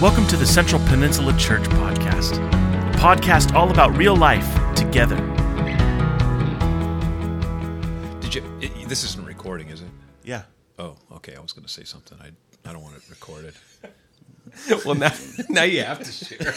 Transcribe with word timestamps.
Welcome 0.00 0.26
to 0.28 0.36
the 0.38 0.46
Central 0.46 0.80
Peninsula 0.86 1.36
Church 1.36 1.64
Podcast, 1.64 2.38
a 2.38 2.96
podcast 2.96 3.52
all 3.52 3.70
about 3.70 3.94
real 3.98 4.16
life 4.16 4.46
together. 4.74 5.16
Did 8.20 8.34
you? 8.34 8.42
It, 8.62 8.88
this 8.88 9.04
isn't 9.04 9.26
recording, 9.26 9.68
is 9.68 9.82
it? 9.82 9.88
Yeah. 10.24 10.44
Oh, 10.78 10.96
okay. 11.12 11.36
I 11.36 11.40
was 11.40 11.52
going 11.52 11.66
to 11.66 11.70
say 11.70 11.84
something. 11.84 12.16
I 12.18 12.30
I 12.66 12.72
don't 12.72 12.82
want 12.82 12.96
it 12.96 13.02
recorded. 13.10 13.52
well, 14.86 14.94
now, 14.94 15.12
now 15.50 15.64
you 15.64 15.82
have 15.82 16.02
to 16.02 16.10
share. 16.10 16.54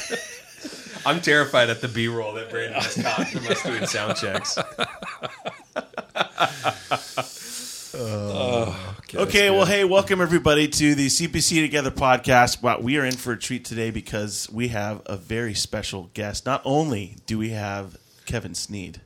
I'm 1.05 1.19
terrified 1.19 1.69
at 1.69 1.81
the 1.81 1.89
B 1.89 2.07
roll 2.07 2.31
that 2.35 2.49
Brandon 2.49 2.81
has 2.81 2.95
caught 2.95 3.27
from 3.27 3.45
us 3.47 3.61
doing 3.61 3.85
sound 3.87 4.15
checks. 4.15 4.57
Oh. 7.95 8.92
Okay, 9.15 9.51
well, 9.51 9.65
hey, 9.65 9.83
welcome 9.83 10.21
everybody 10.21 10.67
to 10.67 10.95
the 10.95 11.05
CPC 11.07 11.61
Together 11.61 11.91
podcast. 11.91 12.63
Well, 12.63 12.81
we 12.81 12.97
are 12.97 13.05
in 13.05 13.15
for 13.15 13.33
a 13.33 13.37
treat 13.37 13.63
today 13.63 13.91
because 13.91 14.49
we 14.51 14.69
have 14.69 15.03
a 15.05 15.15
very 15.17 15.53
special 15.53 16.09
guest. 16.15 16.47
Not 16.47 16.63
only 16.65 17.17
do 17.27 17.37
we 17.37 17.49
have 17.51 17.97
Kevin 18.25 18.55
Sneed, 18.55 19.01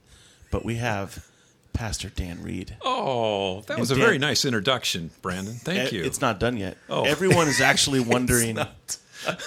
but 0.49 0.63
we 0.63 0.75
have 0.75 1.27
Pastor 1.73 2.07
Dan 2.09 2.41
Reid. 2.41 2.77
Oh, 2.83 3.61
that 3.67 3.77
was 3.77 3.91
a 3.91 3.95
Dan- 3.95 4.03
very 4.05 4.17
nice 4.17 4.45
introduction, 4.45 5.09
Brandon. 5.21 5.55
Thank 5.55 5.91
Eh, 5.91 5.97
you. 5.97 6.03
It's 6.05 6.21
not 6.21 6.39
done 6.39 6.55
yet. 6.55 6.77
Oh. 6.89 7.03
Everyone 7.03 7.49
is 7.49 7.59
actually 7.59 7.99
wondering. 8.13 8.57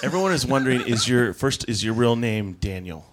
everyone 0.03 0.31
is 0.31 0.45
wondering: 0.45 0.81
is 0.81 1.07
your 1.07 1.33
first 1.33 1.67
is 1.69 1.83
your 1.83 1.95
real 1.95 2.15
name 2.15 2.53
Daniel? 2.53 3.07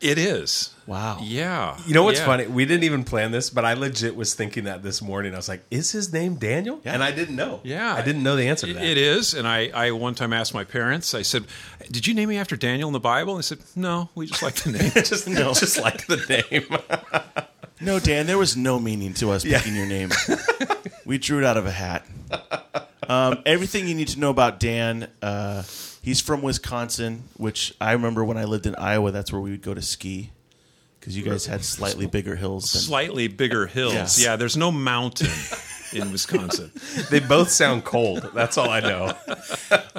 It 0.00 0.16
is. 0.18 0.70
Wow. 0.86 1.18
Yeah. 1.22 1.76
You 1.86 1.92
know 1.92 2.02
what's 2.04 2.20
Yeah. 2.20 2.26
funny? 2.26 2.46
We 2.46 2.64
didn't 2.64 2.84
even 2.84 3.04
plan 3.04 3.30
this, 3.32 3.50
but 3.50 3.64
I 3.64 3.74
legit 3.74 4.14
was 4.16 4.32
thinking 4.34 4.64
that 4.64 4.82
this 4.82 5.02
morning. 5.02 5.34
I 5.34 5.36
was 5.36 5.48
like, 5.48 5.62
"Is 5.70 5.90
his 5.90 6.12
name 6.12 6.36
Daniel?" 6.36 6.80
Yeah. 6.84 6.94
And 6.94 7.02
I 7.02 7.10
didn't 7.10 7.36
know. 7.36 7.60
Yeah. 7.64 7.94
I 7.94 8.02
didn't 8.02 8.22
know 8.22 8.36
the 8.36 8.46
answer 8.48 8.66
to 8.68 8.72
that. 8.74 8.82
It 8.84 8.96
is, 8.96 9.34
and 9.34 9.46
I, 9.46 9.70
I 9.74 9.90
one 9.90 10.14
time 10.14 10.32
asked 10.32 10.54
my 10.54 10.64
parents. 10.64 11.14
I 11.14 11.22
said, 11.22 11.44
"Did 11.90 12.06
you 12.06 12.14
name 12.14 12.28
me 12.28 12.38
after 12.38 12.56
Daniel 12.56 12.88
in 12.88 12.92
the 12.92 13.00
Bible?" 13.00 13.34
And 13.34 13.42
they 13.42 13.46
said, 13.46 13.58
"No, 13.76 14.08
we 14.14 14.26
just 14.26 14.42
like 14.42 14.54
the 14.54 14.70
name." 14.72 14.90
just 14.94 15.26
just 15.60 15.80
like 15.80 16.06
the 16.06 16.16
name. 16.50 16.78
No, 17.80 18.00
Dan, 18.00 18.26
there 18.26 18.38
was 18.38 18.56
no 18.56 18.80
meaning 18.80 19.14
to 19.14 19.30
us 19.30 19.44
picking 19.44 19.76
your 19.76 19.86
name. 19.86 20.10
we 21.04 21.16
drew 21.16 21.38
it 21.38 21.44
out 21.44 21.56
of 21.56 21.64
a 21.64 21.70
hat. 21.70 22.04
Um, 23.08 23.40
everything 23.46 23.86
you 23.86 23.94
need 23.94 24.08
to 24.08 24.18
know 24.18 24.30
about 24.30 24.58
Dan, 24.58 25.06
uh, 25.22 25.62
he's 26.02 26.20
from 26.20 26.42
Wisconsin, 26.42 27.24
which 27.36 27.74
I 27.80 27.92
remember 27.92 28.24
when 28.24 28.36
I 28.36 28.44
lived 28.44 28.66
in 28.66 28.74
Iowa, 28.76 29.10
that's 29.10 29.32
where 29.32 29.40
we 29.40 29.50
would 29.50 29.62
go 29.62 29.74
to 29.74 29.82
ski 29.82 30.30
because 31.00 31.16
you 31.16 31.22
guys 31.22 31.46
had 31.46 31.64
slightly 31.64 32.06
bigger 32.06 32.36
hills. 32.36 32.72
Than, 32.72 32.82
Slightly 32.82 33.28
bigger 33.28 33.66
hills. 33.66 33.94
Yes. 33.94 34.22
Yeah, 34.22 34.36
there's 34.36 34.56
no 34.56 34.70
mountain 34.70 35.30
in 35.92 36.12
Wisconsin. 36.12 36.70
they 37.10 37.20
both 37.20 37.50
sound 37.50 37.84
cold. 37.84 38.30
That's 38.34 38.58
all 38.58 38.68
I 38.68 38.80
know. 38.80 39.14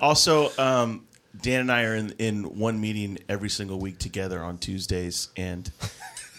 also, 0.01 0.51
um, 0.57 1.07
Dan 1.41 1.61
and 1.61 1.71
I 1.71 1.83
are 1.83 1.95
in, 1.95 2.11
in 2.19 2.43
one 2.59 2.79
meeting 2.81 3.17
every 3.27 3.49
single 3.49 3.79
week 3.79 3.97
together 3.97 4.43
on 4.43 4.57
Tuesdays, 4.57 5.29
and 5.37 5.71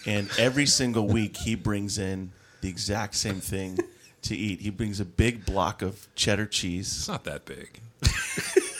and 0.05 0.29
every 0.37 0.65
single 0.65 1.07
week 1.07 1.37
he 1.37 1.55
brings 1.55 1.97
in 1.97 2.31
the 2.61 2.69
exact 2.69 3.15
same 3.15 3.39
thing 3.39 3.79
to 4.23 4.35
eat. 4.35 4.61
He 4.61 4.69
brings 4.69 4.99
a 4.99 5.05
big 5.05 5.45
block 5.45 5.81
of 5.81 6.07
cheddar 6.15 6.45
cheese. 6.45 6.87
It's 6.95 7.07
not 7.07 7.23
that 7.23 7.45
big. 7.45 7.79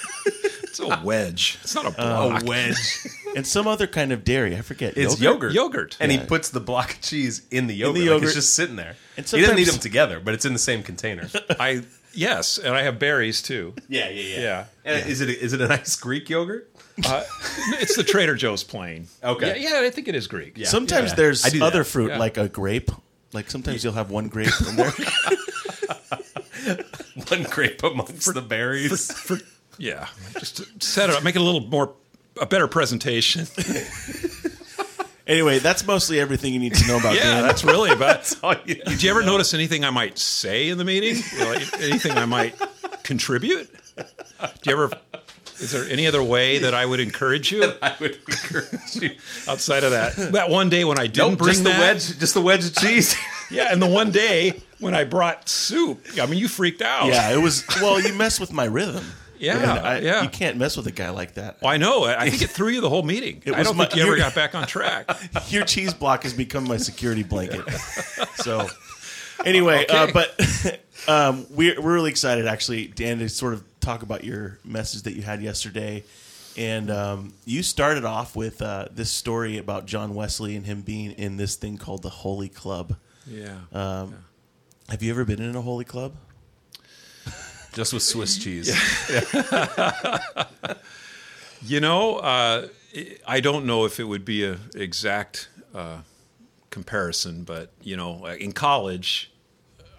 it's 0.72 0.80
a 0.80 1.02
wedge. 1.04 1.60
It's 1.64 1.76
not 1.76 1.86
a 1.86 1.92
block. 1.92 2.42
A 2.44 2.46
wedge. 2.46 2.76
and 3.36 3.46
some 3.46 3.68
other 3.68 3.88
kind 3.88 4.12
of 4.12 4.24
dairy. 4.24 4.56
I 4.58 4.62
forget. 4.62 4.98
It's 4.98 5.20
Yogurt? 5.22 5.52
yogurt. 5.52 5.54
Yogurt. 5.54 5.98
And 6.00 6.12
Yeah. 6.12 6.20
he 6.22 6.26
puts 6.26 6.50
the 6.50 6.60
block 6.60 6.92
of 6.96 7.02
cheese 7.02 7.42
in 7.52 7.68
the 7.68 7.74
yogurt. 7.76 8.00
Like 8.02 8.06
yogurt. 8.06 8.24
it's 8.26 8.34
just 8.36 8.54
sitting 8.56 8.78
there. 8.78 8.96
And 9.18 9.28
he 9.28 9.42
doesn't 9.42 9.60
eat 9.60 9.68
them 9.68 9.80
together, 9.80 10.20
but 10.20 10.34
it's 10.34 10.46
in 10.46 10.54
the 10.54 10.60
same 10.60 10.82
container. 10.84 11.30
I 11.60 11.84
yes, 12.14 12.58
and 12.58 12.74
I 12.76 12.84
have 12.84 12.98
berries 13.00 13.42
too. 13.42 13.74
yeah, 13.90 14.10
yeah, 14.10 14.40
Yeah. 14.40 14.66
And 14.86 15.10
Is 15.10 15.22
it 15.22 15.30
is 15.30 15.54
it 15.54 15.62
a 15.62 15.68
nice 15.68 15.96
Greek 15.98 16.30
yogurt? 16.30 16.70
Uh, 17.06 17.24
it's 17.80 17.96
the 17.96 18.04
Trader 18.04 18.36
Joe's 18.36 18.64
plain. 18.64 19.08
Okay. 19.24 19.62
Yeah, 19.62 19.80
yeah, 19.82 19.88
I 19.88 19.90
think 19.92 20.08
it 20.08 20.16
is 20.16 20.28
Greek. 20.28 20.58
Yeah. 20.58 20.68
Sometimes 20.68 21.12
Yeah. 21.12 21.16
there's 21.16 21.46
I 21.46 21.50
do 21.50 21.60
that. 21.60 21.66
other 21.66 21.84
fruit 21.84 22.10
Yeah. 22.12 22.18
like 22.18 22.38
a 22.38 22.48
grape. 22.50 22.92
Like 23.34 23.50
sometimes 23.52 23.84
you'll 23.84 23.94
have 23.94 24.10
one 24.12 24.28
grape 24.28 24.50
in 24.68 24.76
there. 24.78 24.92
One 27.30 27.44
grape 27.44 27.82
amongst 27.84 28.34
the 28.34 28.42
berries. 28.42 28.92
Yeah. 29.82 30.08
Just 30.38 30.84
set 30.84 31.10
it 31.10 31.16
up, 31.16 31.24
make 31.24 31.36
it 31.36 31.42
a 31.42 31.44
little 31.44 31.62
more 31.62 31.94
a 32.40 32.46
better 32.46 32.68
presentation. 32.68 33.48
anyway, 35.28 35.60
that's 35.60 35.86
mostly 35.86 36.20
everything 36.20 36.54
you 36.54 36.60
need 36.60 36.76
to 36.76 36.88
know 36.88 36.98
about 36.98 37.16
Yeah, 37.16 37.24
Dan. 37.36 37.42
that's 37.44 37.64
really 37.64 37.92
about. 37.92 38.32
you 38.68 38.76
Did 38.76 39.02
you 39.04 39.10
ever 39.10 39.24
notice 39.24 39.54
anything 39.54 39.84
I 39.84 39.90
might 39.90 40.18
say 40.20 40.70
in 40.70 40.78
the 40.78 40.86
meeting? 40.86 41.16
Like, 41.40 41.82
anything 41.82 42.12
I 42.14 42.26
might 42.26 42.56
contribute? 43.04 43.70
Do 43.98 44.70
you 44.70 44.72
ever? 44.84 44.92
Is 45.60 45.72
there 45.72 45.84
any 45.90 46.08
other 46.08 46.24
way 46.24 46.60
that 46.60 46.74
I 46.74 46.86
would 46.86 47.00
encourage 47.00 47.52
you 47.52 47.64
I 47.82 47.96
would 48.00 48.18
encourage 48.28 48.96
you. 48.96 49.12
outside 49.48 49.84
of 49.84 49.92
that? 49.92 50.16
That 50.34 50.50
one 50.50 50.70
day 50.70 50.86
when 50.86 51.00
I 51.00 51.08
didn't 51.08 51.36
bring 51.36 51.50
just 51.54 51.64
the 51.64 51.70
that, 51.70 51.80
wedge, 51.80 52.20
just 52.20 52.34
the 52.34 52.42
wedge 52.42 52.66
of 52.66 52.76
cheese. 52.76 53.16
yeah, 53.52 53.68
and 53.72 53.82
the 53.82 53.88
one 53.90 54.12
day 54.12 54.62
when 54.80 54.96
I 54.96 55.04
brought 55.04 55.50
soup, 55.50 56.04
I 56.20 56.26
mean, 56.26 56.40
you 56.40 56.48
freaked 56.48 56.82
out. 56.82 57.08
yeah, 57.08 57.32
it 57.32 57.38
was. 57.42 57.64
Well, 57.82 58.00
you 58.00 58.14
mess 58.14 58.40
with 58.40 58.52
my 58.54 58.66
rhythm. 58.66 59.06
Yeah, 59.42 59.74
I, 59.84 60.00
yeah. 60.00 60.22
You 60.24 60.30
can't 60.30 60.58
mess 60.58 60.78
with 60.78 60.88
a 60.88 60.92
guy 60.92 61.10
like 61.10 61.34
that. 61.34 61.62
Well, 61.62 61.72
I 61.72 61.78
know. 61.78 62.04
I 62.06 62.30
think 62.30 62.42
it 62.44 62.50
threw 62.52 62.70
you 62.70 62.80
the 62.82 62.90
whole 62.90 63.04
meeting. 63.04 63.42
I 63.48 63.58
was 63.58 63.68
don't 63.68 63.78
my- 63.78 63.86
think 63.86 63.96
you 63.98 64.04
ever 64.04 64.16
got 64.16 64.36
back 64.36 64.54
on 64.56 64.68
track. 64.68 65.10
Your 65.50 65.66
cheese 65.66 65.94
block 65.94 66.24
has 66.24 66.34
become 66.34 66.64
my 66.66 66.78
security 66.78 67.24
blanket. 67.24 67.66
So, 68.36 68.68
anyway, 69.46 69.84
Okay. 69.84 69.96
uh, 69.98 70.08
but 70.12 70.80
um, 71.08 71.46
we're 71.52 71.80
we're 71.82 71.94
really 71.94 72.10
excited 72.10 72.48
actually, 72.48 72.88
Dan, 72.88 73.20
to 73.20 73.30
sort 73.30 73.54
of 73.54 73.64
talk 73.80 74.02
about 74.04 74.24
your 74.24 74.58
message 74.64 75.04
that 75.04 75.14
you 75.14 75.22
had 75.22 75.42
yesterday. 75.44 76.04
And 76.58 76.90
um, 76.92 77.34
you 77.46 77.62
started 77.64 78.04
off 78.04 78.36
with 78.36 78.62
uh, 78.62 78.88
this 78.92 79.10
story 79.12 79.58
about 79.58 79.86
John 79.86 80.16
Wesley 80.16 80.56
and 80.56 80.66
him 80.66 80.82
being 80.82 81.12
in 81.12 81.38
this 81.38 81.56
thing 81.56 81.78
called 81.78 82.02
the 82.02 82.10
Holy 82.10 82.50
Club. 82.50 82.96
Yeah. 83.28 83.58
Um, 83.72 84.16
Have 84.90 85.02
you 85.04 85.12
ever 85.12 85.24
been 85.24 85.42
in 85.42 85.56
a 85.56 85.62
Holy 85.62 85.86
Club? 85.86 86.14
Just 87.74 87.94
with 87.94 88.04
Swiss 88.04 88.38
cheese. 88.38 88.72
You 91.64 91.80
know, 91.80 92.18
uh, 92.18 92.68
I 93.28 93.40
don't 93.40 93.66
know 93.66 93.86
if 93.86 94.00
it 94.00 94.06
would 94.06 94.26
be 94.26 94.44
an 94.44 94.60
exact 94.74 95.48
uh, 95.76 96.00
comparison, 96.72 97.44
but 97.44 97.72
you 97.84 97.96
know, 97.96 98.26
in 98.26 98.52
college, 98.52 99.32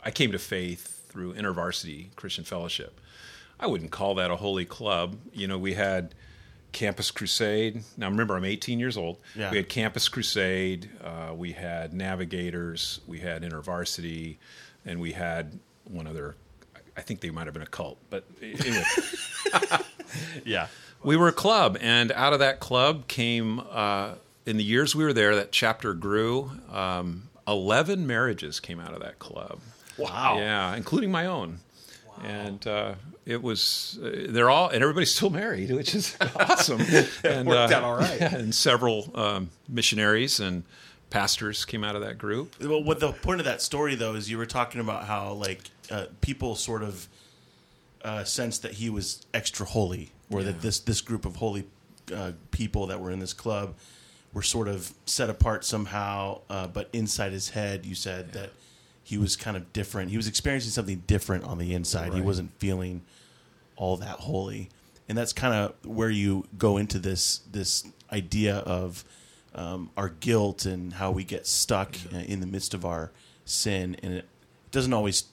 I 0.04 0.10
came 0.10 0.32
to 0.32 0.40
faith 0.40 1.04
through 1.08 1.34
InterVarsity 1.34 2.14
Christian 2.16 2.42
Fellowship. 2.42 3.00
I 3.60 3.68
wouldn't 3.68 3.92
call 3.92 4.16
that 4.16 4.32
a 4.32 4.36
holy 4.36 4.64
club. 4.64 5.16
You 5.32 5.46
know, 5.46 5.56
we 5.56 5.74
had 5.74 6.16
Campus 6.72 7.12
Crusade. 7.12 7.84
Now, 7.96 8.08
remember, 8.08 8.34
I'm 8.34 8.44
18 8.44 8.80
years 8.80 8.96
old. 8.96 9.18
Yeah. 9.36 9.52
We 9.52 9.58
had 9.58 9.68
Campus 9.68 10.08
Crusade. 10.08 10.90
Uh, 11.00 11.32
we 11.32 11.52
had 11.52 11.94
Navigators. 11.94 13.00
We 13.06 13.20
had 13.20 13.42
InterVarsity, 13.42 14.38
and 14.84 15.00
we 15.00 15.12
had 15.12 15.60
one 15.84 16.08
other. 16.08 16.34
I 16.96 17.00
think 17.00 17.20
they 17.20 17.30
might 17.30 17.46
have 17.46 17.54
been 17.54 17.62
a 17.62 17.66
cult, 17.66 17.98
but 18.10 18.24
anyway. 18.40 18.84
yeah. 20.44 20.66
We 21.02 21.16
were 21.16 21.28
a 21.28 21.32
club, 21.32 21.78
and 21.80 22.12
out 22.12 22.32
of 22.32 22.38
that 22.40 22.60
club 22.60 23.08
came, 23.08 23.60
uh, 23.70 24.14
in 24.46 24.56
the 24.56 24.64
years 24.64 24.94
we 24.94 25.04
were 25.04 25.12
there, 25.12 25.34
that 25.36 25.50
chapter 25.52 25.94
grew. 25.94 26.50
Um, 26.70 27.28
11 27.48 28.06
marriages 28.06 28.60
came 28.60 28.78
out 28.78 28.94
of 28.94 29.00
that 29.00 29.18
club. 29.18 29.58
Wow. 29.96 30.36
Yeah, 30.38 30.76
including 30.76 31.10
my 31.10 31.26
own. 31.26 31.58
And 32.22 32.64
uh, 32.66 32.94
it 33.26 33.42
was, 33.42 33.98
uh, 34.02 34.26
they're 34.28 34.50
all, 34.50 34.68
and 34.68 34.82
everybody's 34.82 35.12
still 35.12 35.30
married, 35.30 35.70
which 35.74 35.94
is 35.94 36.16
awesome. 36.36 36.80
and, 37.24 37.48
worked 37.48 37.72
out 37.72 37.82
all 37.82 37.96
right. 37.96 38.20
yeah, 38.20 38.34
and 38.34 38.54
several 38.54 39.10
um, 39.14 39.50
missionaries 39.68 40.38
and 40.38 40.62
pastors 41.10 41.64
came 41.64 41.84
out 41.84 41.94
of 41.94 42.02
that 42.02 42.16
group. 42.18 42.54
Well, 42.60 42.82
what 42.82 43.00
the 43.00 43.12
point 43.12 43.40
of 43.40 43.44
that 43.44 43.60
story 43.60 43.94
though 43.94 44.14
is 44.14 44.30
you 44.30 44.38
were 44.38 44.46
talking 44.46 44.80
about 44.80 45.04
how 45.04 45.32
like 45.32 45.60
uh, 45.90 46.06
people 46.20 46.54
sort 46.54 46.82
of 46.82 47.08
uh, 48.04 48.24
sensed 48.24 48.62
that 48.62 48.72
he 48.72 48.90
was 48.90 49.26
extra 49.32 49.66
holy, 49.66 50.12
or 50.30 50.42
that 50.42 50.60
this 50.60 50.80
this 50.80 51.00
group 51.00 51.24
of 51.24 51.36
holy 51.36 51.64
uh, 52.14 52.32
people 52.50 52.86
that 52.86 53.00
were 53.00 53.10
in 53.10 53.18
this 53.18 53.32
club 53.32 53.74
were 54.32 54.42
sort 54.42 54.68
of 54.68 54.92
set 55.06 55.30
apart 55.30 55.64
somehow. 55.64 56.40
Uh, 56.48 56.66
but 56.66 56.88
inside 56.92 57.32
his 57.32 57.50
head, 57.50 57.84
you 57.84 57.94
said 57.94 58.32
that 58.32 58.50
he 59.02 59.18
was 59.18 59.36
kind 59.36 59.56
of 59.56 59.72
different. 59.72 60.10
He 60.10 60.16
was 60.16 60.26
experiencing 60.26 60.70
something 60.70 61.02
different 61.06 61.44
on 61.44 61.58
the 61.58 61.74
inside. 61.74 62.14
He 62.14 62.20
wasn't 62.20 62.52
feeling 62.58 63.02
all 63.76 63.96
that 63.98 64.20
holy, 64.20 64.70
and 65.08 65.16
that's 65.18 65.32
kind 65.32 65.54
of 65.54 65.74
where 65.84 66.10
you 66.10 66.44
go 66.56 66.76
into 66.76 66.98
this 66.98 67.40
this 67.50 67.84
idea 68.10 68.56
of 68.58 69.04
um, 69.54 69.90
our 69.96 70.08
guilt 70.08 70.64
and 70.64 70.94
how 70.94 71.10
we 71.10 71.24
get 71.24 71.46
stuck 71.46 71.96
uh 72.14 72.18
in 72.18 72.40
the 72.40 72.46
midst 72.46 72.74
of 72.74 72.84
our 72.84 73.10
sin, 73.44 73.96
and 74.02 74.14
it 74.14 74.28
doesn't 74.70 74.92
always 74.92 75.24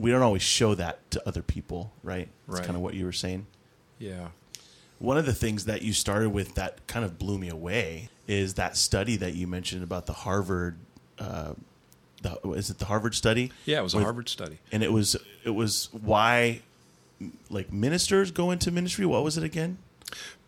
we 0.00 0.10
don't 0.10 0.22
always 0.22 0.42
show 0.42 0.74
that 0.74 1.10
to 1.12 1.22
other 1.28 1.42
people, 1.42 1.92
right? 2.02 2.28
That's 2.46 2.58
Right. 2.60 2.64
kind 2.66 2.76
of 2.76 2.82
what 2.82 2.94
you 2.94 3.04
were 3.04 3.12
saying. 3.12 3.46
Yeah. 3.98 4.28
One 4.98 5.16
of 5.16 5.26
the 5.26 5.32
things 5.34 5.64
that 5.64 5.82
you 5.82 5.92
started 5.92 6.30
with 6.30 6.54
that 6.56 6.86
kind 6.86 7.04
of 7.04 7.18
blew 7.18 7.38
me 7.38 7.48
away 7.48 8.08
is 8.26 8.54
that 8.54 8.76
study 8.76 9.16
that 9.16 9.34
you 9.34 9.46
mentioned 9.46 9.82
about 9.82 10.06
the 10.06 10.12
Harvard. 10.12 10.76
Uh, 11.18 11.54
the, 12.22 12.38
is 12.50 12.68
it 12.70 12.78
the 12.78 12.84
Harvard 12.86 13.14
study? 13.14 13.50
Yeah, 13.64 13.80
it 13.80 13.82
was 13.82 13.94
a 13.94 14.00
Harvard 14.00 14.28
study. 14.28 14.58
and 14.72 14.82
it 14.82 14.92
was 14.92 15.16
it 15.44 15.50
was 15.50 15.88
why 15.92 16.60
like 17.48 17.72
ministers 17.72 18.30
go 18.30 18.50
into 18.50 18.70
ministry. 18.70 19.06
What 19.06 19.22
was 19.24 19.36
it 19.38 19.44
again? 19.44 19.78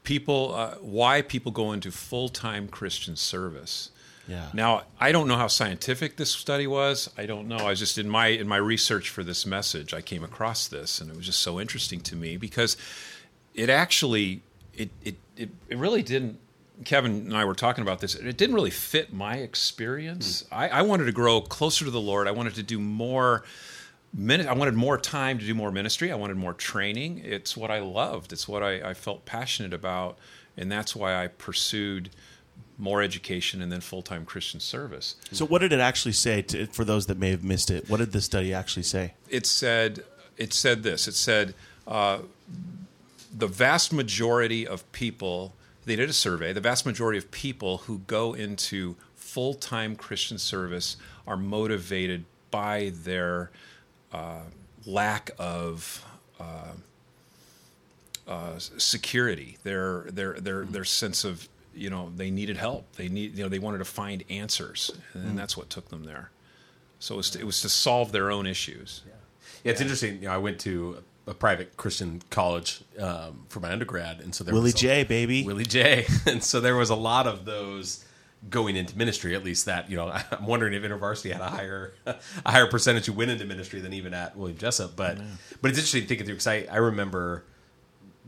people 0.05 0.53
uh, 0.53 0.75
why 0.81 1.23
people 1.23 1.53
go 1.53 1.71
into 1.71 1.93
full-time 1.93 2.67
christian 2.67 3.15
service 3.15 3.92
Yeah. 4.29 4.49
now 4.53 4.83
i 5.01 5.11
don't 5.11 5.27
know 5.27 5.37
how 5.37 5.49
scientific 5.49 6.17
this 6.17 6.31
study 6.31 6.67
was 6.69 7.11
i 7.19 7.27
don't 7.27 7.49
know 7.49 7.57
i 7.57 7.71
was 7.71 7.81
just 7.81 7.99
in 7.99 8.09
my 8.09 8.29
in 8.29 8.47
my 8.47 8.57
research 8.57 9.11
for 9.11 9.25
this 9.25 9.45
message 9.45 9.93
i 9.93 10.01
came 10.01 10.23
across 10.23 10.69
this 10.69 11.01
and 11.01 11.11
it 11.11 11.17
was 11.17 11.27
just 11.27 11.41
so 11.41 11.61
interesting 11.61 12.01
to 12.03 12.15
me 12.15 12.37
because 12.37 12.77
it 13.55 13.69
actually 13.69 14.43
it 14.75 14.91
it 15.03 15.17
it, 15.37 15.51
it 15.69 15.77
really 15.77 16.03
didn't 16.03 16.39
kevin 16.85 17.13
and 17.13 17.37
i 17.37 17.45
were 17.45 17.55
talking 17.55 17.83
about 17.83 17.99
this 17.99 18.15
it 18.15 18.37
didn't 18.37 18.55
really 18.55 18.71
fit 18.71 19.13
my 19.13 19.37
experience 19.37 20.47
hmm. 20.49 20.55
I, 20.55 20.69
I 20.69 20.83
wanted 20.83 21.07
to 21.07 21.13
grow 21.13 21.41
closer 21.41 21.85
to 21.85 21.91
the 21.91 22.01
lord 22.01 22.29
i 22.29 22.33
wanted 22.33 22.55
to 22.55 22.63
do 22.63 22.79
more 22.79 23.43
I 24.15 24.53
wanted 24.53 24.75
more 24.75 24.99
time 24.99 25.39
to 25.39 25.47
do 25.47 25.55
more 25.55 25.73
ministry. 25.73 26.13
I 26.13 26.17
wanted 26.17 26.37
more 26.37 26.53
training. 26.53 27.23
It's 27.25 27.57
what 27.57 27.71
I 27.71 27.81
loved. 27.81 28.33
It's 28.33 28.47
what 28.47 28.63
I, 28.63 28.91
I 28.91 28.95
felt 28.95 29.25
passionate 29.25 29.73
about, 29.73 30.19
and 30.55 30.71
that's 30.71 30.95
why 30.95 31.23
I 31.23 31.29
pursued 31.29 32.11
more 32.79 33.03
education 33.03 33.63
and 33.63 33.71
then 33.71 33.81
full 33.81 34.03
time 34.03 34.25
Christian 34.25 34.61
service. 34.61 35.17
So, 35.33 35.47
what 35.47 35.61
did 35.61 35.73
it 35.73 35.81
actually 35.81 36.13
say 36.13 36.43
to, 36.43 36.67
for 36.67 36.85
those 36.85 37.07
that 37.07 37.19
may 37.19 37.31
have 37.31 37.45
missed 37.45 37.71
it? 37.71 37.89
What 37.89 37.99
did 37.99 38.13
the 38.13 38.21
study 38.21 38.53
actually 38.53 38.83
say? 38.85 39.15
It 39.29 39.47
said 39.47 40.05
it 40.37 40.53
said 40.53 40.83
this. 40.83 41.07
It 41.07 41.15
said 41.15 41.55
uh, 41.87 42.21
the 43.37 43.47
vast 43.47 43.93
majority 43.93 44.67
of 44.67 44.91
people. 44.93 45.55
They 45.85 45.97
did 45.97 46.09
a 46.09 46.13
survey. 46.13 46.53
The 46.53 46.61
vast 46.61 46.87
majority 46.87 47.19
of 47.19 47.31
people 47.33 47.79
who 47.79 47.99
go 48.07 48.35
into 48.35 48.97
full 49.17 49.55
time 49.55 49.97
Christian 49.97 50.39
service 50.39 50.97
are 51.27 51.37
motivated 51.37 52.25
by 52.51 52.93
their 53.03 53.51
uh, 54.13 54.43
lack 54.87 55.31
of 55.39 56.05
uh, 56.39 56.73
uh, 58.29 58.59
security, 58.59 59.59
their 59.65 60.03
their 60.03 60.35
their 60.35 60.65
their 60.65 60.85
sense 60.85 61.25
of 61.25 61.49
you 61.75 61.91
know 61.91 62.13
they 62.17 62.31
needed 62.31 62.57
help. 62.57 62.97
They 62.97 63.09
need 63.09 63.37
you 63.37 63.43
know 63.45 63.49
they 63.49 63.59
wanted 63.59 63.79
to 63.79 63.85
find 63.85 64.25
answers, 64.31 64.91
and 65.15 65.39
that's 65.39 65.57
what 65.57 65.71
took 65.71 65.89
them 65.89 66.05
there. 66.05 66.31
So 66.99 67.15
it 67.15 67.17
was 67.17 67.31
to, 67.31 67.41
it 67.41 67.47
was 67.47 67.61
to 67.63 67.69
solve 67.69 68.13
their 68.13 68.31
own 68.31 68.47
issues. 68.47 69.03
Yeah, 69.07 69.71
it's 69.73 69.81
interesting. 69.81 70.17
You 70.17 70.29
know, 70.29 70.35
I 70.35 70.39
went 70.39 70.61
to 70.61 71.03
a 71.27 71.35
private 71.35 71.77
Christian 71.77 72.23
college 72.31 72.83
um, 72.99 73.45
for 73.49 73.61
my 73.61 73.73
undergrad, 73.73 74.21
and 74.21 74.35
so 74.35 74.45
there 74.45 74.53
was 74.55 74.61
Willie 74.61 74.67
was 74.73 74.75
a- 74.75 74.79
J, 74.79 75.05
baby. 75.05 75.45
Willie 75.45 75.65
J, 75.65 76.07
and 76.27 76.43
so 76.43 76.61
there 76.61 76.77
was 76.77 76.91
a 76.91 76.97
lot 76.97 77.27
of 77.27 77.45
those 77.45 78.05
going 78.51 78.75
into 78.77 78.97
ministry. 78.99 79.35
At 79.35 79.45
least 79.45 79.67
that 79.67 79.91
you 79.91 79.97
know, 79.97 80.09
I'm 80.31 80.47
wondering 80.47 80.75
if 80.75 80.83
InterVarsity 80.83 81.33
had 81.33 81.41
a 81.41 81.51
higher 81.51 81.95
a 82.07 82.17
higher 82.47 82.67
percentage 82.67 83.07
who 83.07 83.13
went 83.13 83.31
into 83.31 83.45
ministry 83.45 83.81
than 83.81 83.93
even 83.93 84.15
at 84.15 84.37
William 84.37 84.59
Jessup. 84.59 84.97
But 84.97 85.19
but 85.61 85.71
it's 85.71 85.79
interesting 85.79 86.07
thinking 86.07 86.27
through 86.27 86.37
because 86.37 86.47
I, 86.47 86.67
I 86.71 86.77
remember 86.77 87.45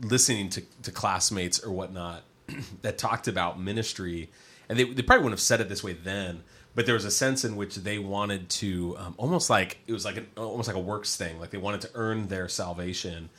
listening 0.01 0.49
to, 0.49 0.61
to 0.83 0.91
classmates 0.91 1.63
or 1.63 1.71
whatnot 1.71 2.23
that 2.81 2.97
talked 2.97 3.27
about 3.27 3.59
ministry, 3.59 4.29
and 4.69 4.77
they, 4.79 4.83
they 4.83 5.01
probably 5.01 5.23
wouldn't 5.23 5.39
have 5.39 5.41
said 5.41 5.61
it 5.61 5.69
this 5.69 5.83
way 5.83 5.93
then, 5.93 6.43
but 6.73 6.85
there 6.85 6.95
was 6.95 7.05
a 7.05 7.11
sense 7.11 7.45
in 7.45 7.55
which 7.55 7.75
they 7.75 7.99
wanted 7.99 8.49
to 8.49 8.95
um, 8.97 9.15
almost 9.17 9.49
like 9.49 9.79
it 9.87 9.93
was 9.93 10.05
like 10.05 10.17
an, 10.17 10.27
almost 10.37 10.67
like 10.67 10.77
a 10.77 10.79
works 10.79 11.15
thing, 11.15 11.39
like 11.39 11.49
they 11.51 11.57
wanted 11.57 11.81
to 11.81 11.89
earn 11.95 12.27
their 12.27 12.47
salvation, 12.47 13.29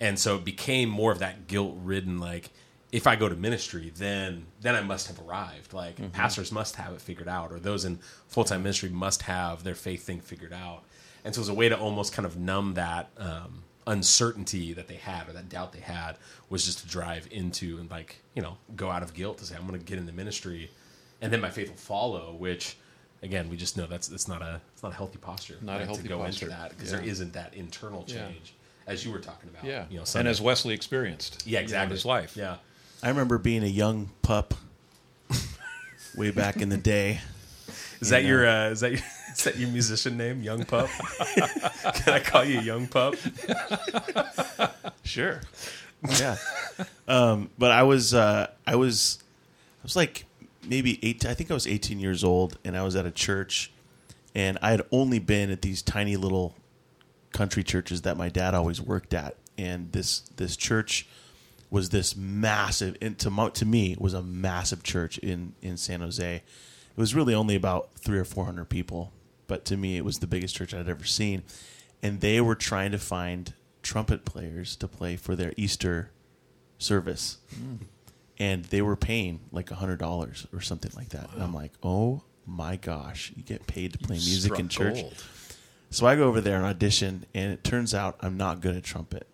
and 0.00 0.18
so 0.18 0.36
it 0.36 0.44
became 0.44 0.88
more 0.88 1.12
of 1.12 1.18
that 1.20 1.46
guilt 1.46 1.76
ridden 1.82 2.18
like. 2.18 2.50
If 2.90 3.06
I 3.06 3.16
go 3.16 3.28
to 3.28 3.36
ministry, 3.36 3.92
then 3.94 4.46
then 4.62 4.74
I 4.74 4.80
must 4.80 5.08
have 5.08 5.20
arrived. 5.20 5.74
Like 5.74 6.10
pastors 6.12 6.50
must 6.50 6.76
have 6.76 6.94
it 6.94 7.02
figured 7.02 7.28
out, 7.28 7.52
or 7.52 7.58
those 7.60 7.84
in 7.84 7.98
full 8.28 8.44
time 8.44 8.62
ministry 8.62 8.88
must 8.88 9.20
have 9.22 9.62
their 9.62 9.74
faith 9.74 10.04
thing 10.06 10.20
figured 10.20 10.54
out. 10.54 10.84
And 11.22 11.34
so 11.34 11.40
it 11.40 11.42
was 11.42 11.48
a 11.50 11.54
way 11.54 11.68
to 11.68 11.78
almost 11.78 12.14
kind 12.14 12.24
of 12.24 12.38
numb 12.38 12.72
that 12.74 13.10
um, 13.18 13.62
uncertainty 13.88 14.72
that 14.74 14.86
they 14.86 14.94
had 14.96 15.28
or 15.28 15.32
that 15.32 15.48
doubt 15.48 15.72
they 15.72 15.80
had 15.80 16.16
was 16.50 16.64
just 16.64 16.78
to 16.80 16.86
drive 16.86 17.26
into 17.30 17.78
and 17.78 17.90
like 17.90 18.16
you 18.34 18.42
know 18.42 18.56
go 18.76 18.90
out 18.90 19.02
of 19.02 19.14
guilt 19.14 19.38
to 19.38 19.44
say 19.44 19.56
I'm 19.56 19.66
going 19.66 19.78
to 19.78 19.84
get 19.84 19.98
in 19.98 20.06
the 20.06 20.12
ministry, 20.12 20.70
and 21.20 21.32
then 21.32 21.40
my 21.40 21.50
faith 21.50 21.68
will 21.70 21.76
follow. 21.76 22.34
Which 22.34 22.76
again, 23.22 23.48
we 23.48 23.56
just 23.56 23.76
know 23.76 23.86
that's 23.86 24.06
that's 24.08 24.28
not 24.28 24.42
a 24.42 24.60
it's 24.74 24.82
not 24.82 24.92
a 24.92 24.94
healthy 24.94 25.18
posture. 25.18 25.56
Not 25.62 25.80
a 25.80 25.84
healthy 25.86 26.02
to 26.04 26.08
go 26.08 26.18
posture. 26.18 26.46
into 26.46 26.56
that 26.56 26.70
because 26.70 26.92
Yeah. 26.92 26.98
there 26.98 27.06
isn't 27.08 27.32
that 27.32 27.54
internal 27.54 28.04
Yeah. 28.06 28.28
change 28.28 28.54
as 28.86 29.04
you 29.04 29.10
were 29.12 29.18
talking 29.18 29.48
about. 29.50 29.64
Yeah, 29.64 29.84
you 29.90 29.98
know, 29.98 30.04
and 30.14 30.28
as 30.28 30.40
Wesley 30.40 30.74
experienced, 30.74 31.42
yeah, 31.44 31.50
you 31.50 31.54
know, 31.54 31.58
in 31.58 31.64
exactly 31.64 31.94
his 31.96 32.04
life. 32.04 32.36
Yeah, 32.36 32.56
I 33.02 33.08
remember 33.08 33.38
being 33.38 33.62
a 33.64 33.66
young 33.66 34.10
pup 34.22 34.54
way 36.16 36.30
back 36.30 36.56
in 36.58 36.68
the 36.68 36.76
day. 36.76 37.20
is 38.00 38.10
that 38.10 38.22
Yeah. 38.22 38.28
your 38.28 38.48
uh, 38.48 38.70
is 38.70 38.80
that 38.80 38.92
your, 38.92 39.00
is 39.38 39.44
that 39.44 39.56
your 39.56 39.68
musician 39.68 40.16
name, 40.16 40.42
Young 40.42 40.64
Pup? 40.64 40.88
Can 41.94 42.12
I 42.12 42.20
call 42.20 42.44
you 42.44 42.60
Young 42.60 42.88
Pup? 42.88 43.14
Sure. 45.04 45.40
Yeah. 46.18 46.36
um, 47.06 47.50
but 47.56 47.70
I 47.70 47.84
was 47.84 48.14
uh, 48.14 48.48
I 48.66 48.76
was 48.76 49.22
I 49.80 49.84
was 49.84 49.96
like 49.96 50.26
maybe 50.66 50.98
eight. 51.02 51.24
I 51.24 51.34
think 51.34 51.50
I 51.50 51.54
was 51.54 51.66
18 51.66 52.00
years 52.00 52.24
old, 52.24 52.58
and 52.64 52.76
I 52.76 52.82
was 52.82 52.96
at 52.96 53.06
a 53.06 53.10
church, 53.10 53.72
and 54.34 54.58
I 54.60 54.70
had 54.70 54.82
only 54.90 55.18
been 55.18 55.50
at 55.50 55.62
these 55.62 55.82
tiny 55.82 56.16
little 56.16 56.54
country 57.32 57.62
churches 57.62 58.02
that 58.02 58.16
my 58.16 58.28
dad 58.28 58.54
always 58.54 58.80
worked 58.80 59.14
at, 59.14 59.36
and 59.56 59.92
this 59.92 60.20
this 60.36 60.56
church 60.56 61.06
was 61.70 61.90
this 61.90 62.16
massive. 62.16 62.96
And 63.00 63.18
to 63.20 63.50
to 63.54 63.64
me, 63.66 63.92
it 63.92 64.00
was 64.00 64.14
a 64.14 64.22
massive 64.22 64.82
church 64.82 65.18
in 65.18 65.54
in 65.62 65.76
San 65.76 66.00
Jose. 66.00 66.36
It 66.36 67.00
was 67.00 67.14
really 67.14 67.34
only 67.34 67.54
about 67.54 67.90
three 67.94 68.18
or 68.18 68.24
four 68.24 68.44
hundred 68.44 68.68
people, 68.68 69.12
but 69.48 69.64
to 69.64 69.76
me, 69.76 69.96
it 69.96 70.04
was 70.04 70.20
the 70.20 70.28
biggest 70.28 70.54
church 70.54 70.72
I'd 70.72 70.88
ever 70.88 71.04
seen. 71.04 71.42
And 72.00 72.20
they 72.20 72.40
were 72.40 72.54
trying 72.54 72.92
to 72.92 72.98
find 72.98 73.52
trumpet 73.82 74.24
players 74.24 74.76
to 74.76 74.86
play 74.86 75.16
for 75.16 75.34
their 75.34 75.52
Easter 75.56 76.10
service, 76.78 77.38
hmm. 77.54 77.76
and 78.38 78.64
they 78.66 78.82
were 78.82 78.96
paying 78.96 79.40
like 79.50 79.70
hundred 79.70 79.98
dollars 79.98 80.46
or 80.52 80.60
something 80.60 80.92
like 80.94 81.08
that. 81.08 81.32
And 81.32 81.42
I'm 81.42 81.54
like, 81.54 81.72
oh 81.82 82.22
my 82.46 82.76
gosh, 82.76 83.32
you 83.36 83.42
get 83.42 83.66
paid 83.66 83.92
to 83.94 83.98
play 83.98 84.16
music 84.16 84.58
in 84.58 84.68
church. 84.68 85.00
gold. 85.02 85.24
So 85.90 86.06
I 86.06 86.16
go 86.16 86.24
over 86.24 86.40
there 86.40 86.56
and 86.56 86.66
audition, 86.66 87.24
and 87.34 87.52
it 87.52 87.64
turns 87.64 87.94
out 87.94 88.16
I'm 88.20 88.36
not 88.36 88.60
good 88.60 88.76
at 88.76 88.84
trumpet. 88.84 89.26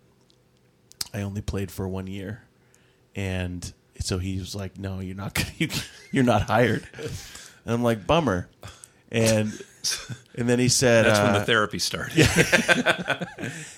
I 1.13 1.21
only 1.21 1.41
played 1.41 1.69
for 1.69 1.87
one 1.87 2.07
year, 2.07 2.43
and 3.15 3.71
so 3.99 4.17
he 4.17 4.39
was 4.39 4.55
like, 4.55 4.79
"No, 4.79 4.99
you're 4.99 5.15
not. 5.15 5.33
Gonna, 5.35 5.49
you, 5.57 5.69
you're 6.11 6.23
not 6.23 6.43
hired." 6.43 6.87
And 7.65 7.73
I'm 7.73 7.83
like, 7.83 8.07
"Bummer." 8.07 8.49
And 9.11 9.61
and 10.35 10.47
then 10.47 10.59
he 10.59 10.69
said, 10.69 11.05
That's 11.05 11.19
when 11.19 11.35
uh, 11.35 11.39
the 11.39 11.45
therapy 11.45 11.79
started. 11.79 12.17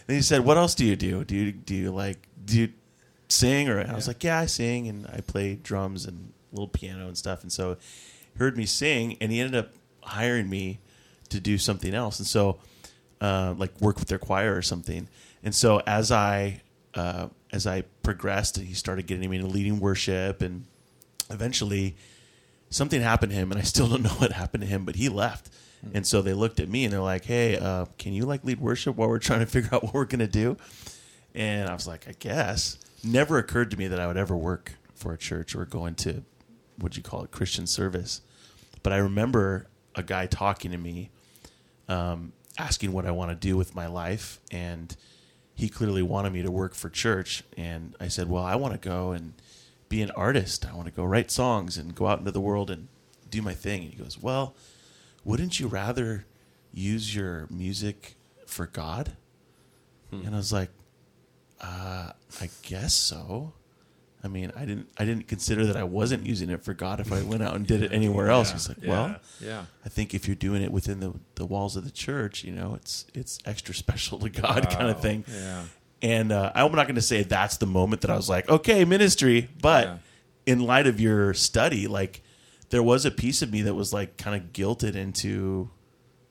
then 0.08 0.15
he 0.15 0.22
said, 0.22 0.43
"What 0.46 0.58
else 0.58 0.75
do 0.75 0.86
you 0.86 0.96
do? 0.96 1.24
Do 1.24 1.36
you 1.36 1.51
do 1.51 1.75
you 1.75 1.91
like 1.91 2.27
do 2.43 2.62
you 2.62 2.74
sing?" 3.29 3.70
Or 3.70 3.79
I 3.79 3.93
was 3.93 4.08
like, 4.08 4.24
"Yeah, 4.24 4.39
I 4.39 4.46
sing 4.46 4.88
and 4.88 5.08
I 5.08 5.22
play 5.22 5.55
drums 5.55 6.05
and 6.05 6.34
a 6.51 6.55
little 6.55 6.67
piano 6.67 7.08
and 7.08 7.17
stuff." 7.17 7.41
And 7.41 7.51
so 7.51 7.77
he 8.34 8.39
heard 8.39 8.58
me 8.58 8.65
sing, 8.65 9.17
and 9.22 9.32
he 9.32 9.39
ended 9.39 9.55
up 9.55 9.74
hiring 10.01 10.50
me 10.50 10.79
to 11.29 11.39
do 11.39 11.58
something 11.58 11.93
else, 11.93 12.20
and 12.20 12.27
so 12.27 12.60
uh, 13.22 13.53
like 13.58 13.79
work 13.82 14.00
with 14.00 14.08
their 14.08 14.20
choir 14.20 14.55
or 14.55 14.62
something. 14.62 15.08
And 15.43 15.53
so 15.53 15.82
as 15.86 16.12
I 16.12 16.62
uh, 16.96 17.27
as 17.51 17.67
I 17.67 17.84
progressed, 18.03 18.58
he 18.58 18.74
started 18.74 19.08
getting 19.08 19.29
me 19.29 19.38
into 19.38 19.50
leading 19.50 19.79
worship, 19.79 20.41
and 20.41 20.65
eventually 21.29 21.96
something 22.70 23.01
happened 23.01 23.32
to 23.32 23.38
him, 23.38 23.51
and 23.51 23.60
I 23.60 23.63
still 23.63 23.88
don't 23.88 24.01
know 24.03 24.10
what 24.12 24.32
happened 24.32 24.62
to 24.62 24.67
him, 24.67 24.86
but 24.86 24.96
he 24.96 25.10
left. 25.10 25.50
And 25.94 26.06
so 26.06 26.22
they 26.22 26.34
looked 26.34 26.60
at 26.60 26.70
me 26.70 26.84
and 26.84 26.94
they're 26.94 27.01
like, 27.01 27.25
"Hey, 27.25 27.58
uh, 27.58 27.86
can 27.98 28.13
you 28.13 28.25
like 28.25 28.44
lead 28.44 28.60
worship 28.60 28.96
while 28.96 29.10
we're 29.10 29.20
trying 29.20 29.39
to 29.39 29.46
figure 29.48 29.70
out 29.74 29.84
what 29.84 29.94
we're 29.94 30.06
gonna 30.06 30.27
do?" 30.27 30.58
And 31.36 31.70
I 31.70 31.74
was 31.74 31.88
like, 31.88 32.08
"I 32.08 32.13
guess." 32.20 32.77
Never 33.03 33.38
occurred 33.38 33.72
to 33.72 33.77
me 33.77 33.88
that 33.88 34.00
I 34.00 34.08
would 34.08 34.17
ever 34.17 34.36
work 34.36 34.74
for 34.96 35.13
a 35.13 35.17
church 35.17 35.56
or 35.56 35.65
go 35.65 35.86
into 35.86 36.24
what 36.79 36.98
you 36.98 37.03
call 37.03 37.24
it 37.24 37.32
Christian 37.32 37.67
service. 37.67 38.22
But 38.84 38.94
I 38.94 38.98
remember 38.98 39.67
a 39.96 40.03
guy 40.03 40.25
talking 40.25 40.72
to 40.72 40.77
me, 40.77 41.10
um, 41.88 42.34
asking 42.58 42.91
what 42.91 43.06
I 43.06 43.12
want 43.12 43.29
to 43.32 43.36
do 43.36 43.56
with 43.56 43.75
my 43.75 43.88
life, 43.88 44.39
and 44.51 44.96
he 45.53 45.70
clearly 45.70 46.01
wanted 46.01 46.34
me 46.34 46.41
to 46.41 46.51
work 46.51 46.74
for 46.74 46.89
church. 46.89 47.44
And 47.56 47.96
I 48.00 48.08
said, 48.08 48.29
"Well, 48.29 48.44
I 48.44 48.56
want 48.56 48.74
to 48.74 48.79
go 48.79 49.12
and 49.12 49.34
be 49.89 50.01
an 50.01 50.12
artist. 50.12 50.65
I 50.65 50.74
want 50.75 50.88
to 50.88 50.94
go 50.94 51.03
write 51.03 51.32
songs 51.32 51.77
and 51.77 51.96
go 51.96 52.08
out 52.08 52.20
into 52.20 52.32
the 52.32 52.41
world 52.41 52.70
and 52.70 52.88
do 53.29 53.41
my 53.41 53.53
thing." 53.53 53.84
And 53.84 53.94
he 53.94 53.98
goes, 53.98 54.22
"Well." 54.22 54.56
Wouldn't 55.27 55.60
you 55.60 55.67
rather 55.67 56.25
use 56.74 57.13
your 57.15 57.48
music 57.51 58.15
for 58.46 58.65
God? 58.65 59.05
And 60.12 60.34
I 60.34 60.38
was 60.38 60.53
like, 60.53 60.69
uh, 61.62 62.12
I 62.41 62.50
guess 62.63 62.93
so. 62.93 63.53
I 64.24 64.29
mean, 64.29 64.51
I 64.55 64.62
didn't 64.65 64.88
I 64.98 65.05
didn't 65.05 65.27
consider 65.27 65.65
that 65.67 65.77
I 65.77 65.84
wasn't 65.84 66.25
using 66.25 66.50
it 66.50 66.63
for 66.63 66.74
God 66.74 67.00
if 67.00 67.12
I 67.12 67.22
went 67.22 67.43
out 67.43 67.55
and 67.55 67.67
did 67.67 67.84
it 67.84 67.91
anywhere 67.91 68.29
else. 68.29 68.51
He's 68.51 68.67
like, 68.69 68.77
well, 68.86 69.15
yeah. 69.41 69.65
I 69.86 69.89
think 69.89 70.13
if 70.13 70.27
you're 70.27 70.36
doing 70.36 70.62
it 70.63 70.72
within 70.72 71.00
the, 71.01 71.13
the 71.36 71.46
walls 71.46 71.75
of 71.75 71.84
the 71.84 71.91
church, 71.91 72.43
you 72.43 72.51
know, 72.53 72.74
it's 72.75 73.05
it's 73.13 73.38
extra 73.46 73.75
special 73.75 74.17
to 74.19 74.29
God 74.29 74.69
kind 74.69 74.89
of 74.89 75.01
thing. 75.01 75.24
Yeah. 75.31 75.63
And 76.01 76.31
uh, 76.31 76.51
I'm 76.55 76.72
not 76.72 76.88
going 76.88 76.96
to 76.96 77.01
say 77.01 77.24
that's 77.24 77.57
the 77.57 77.65
moment 77.67 78.01
that 78.01 78.10
I 78.12 78.15
was 78.15 78.29
like, 78.29 78.48
okay, 78.50 78.86
ministry. 78.86 79.50
But 79.62 79.86
Yeah. 79.86 79.98
in 80.46 80.60
light 80.62 80.88
of 80.88 81.00
your 81.00 81.34
study, 81.34 81.88
like 81.88 82.22
there 82.69 82.83
was 82.83 83.05
a 83.05 83.12
piece 83.12 83.41
of 83.41 83.51
me 83.51 83.62
that 83.63 83.74
was 83.74 83.93
like 83.93 84.17
kind 84.17 84.36
of 84.41 84.53
guilted 84.53 84.95
into. 84.95 85.69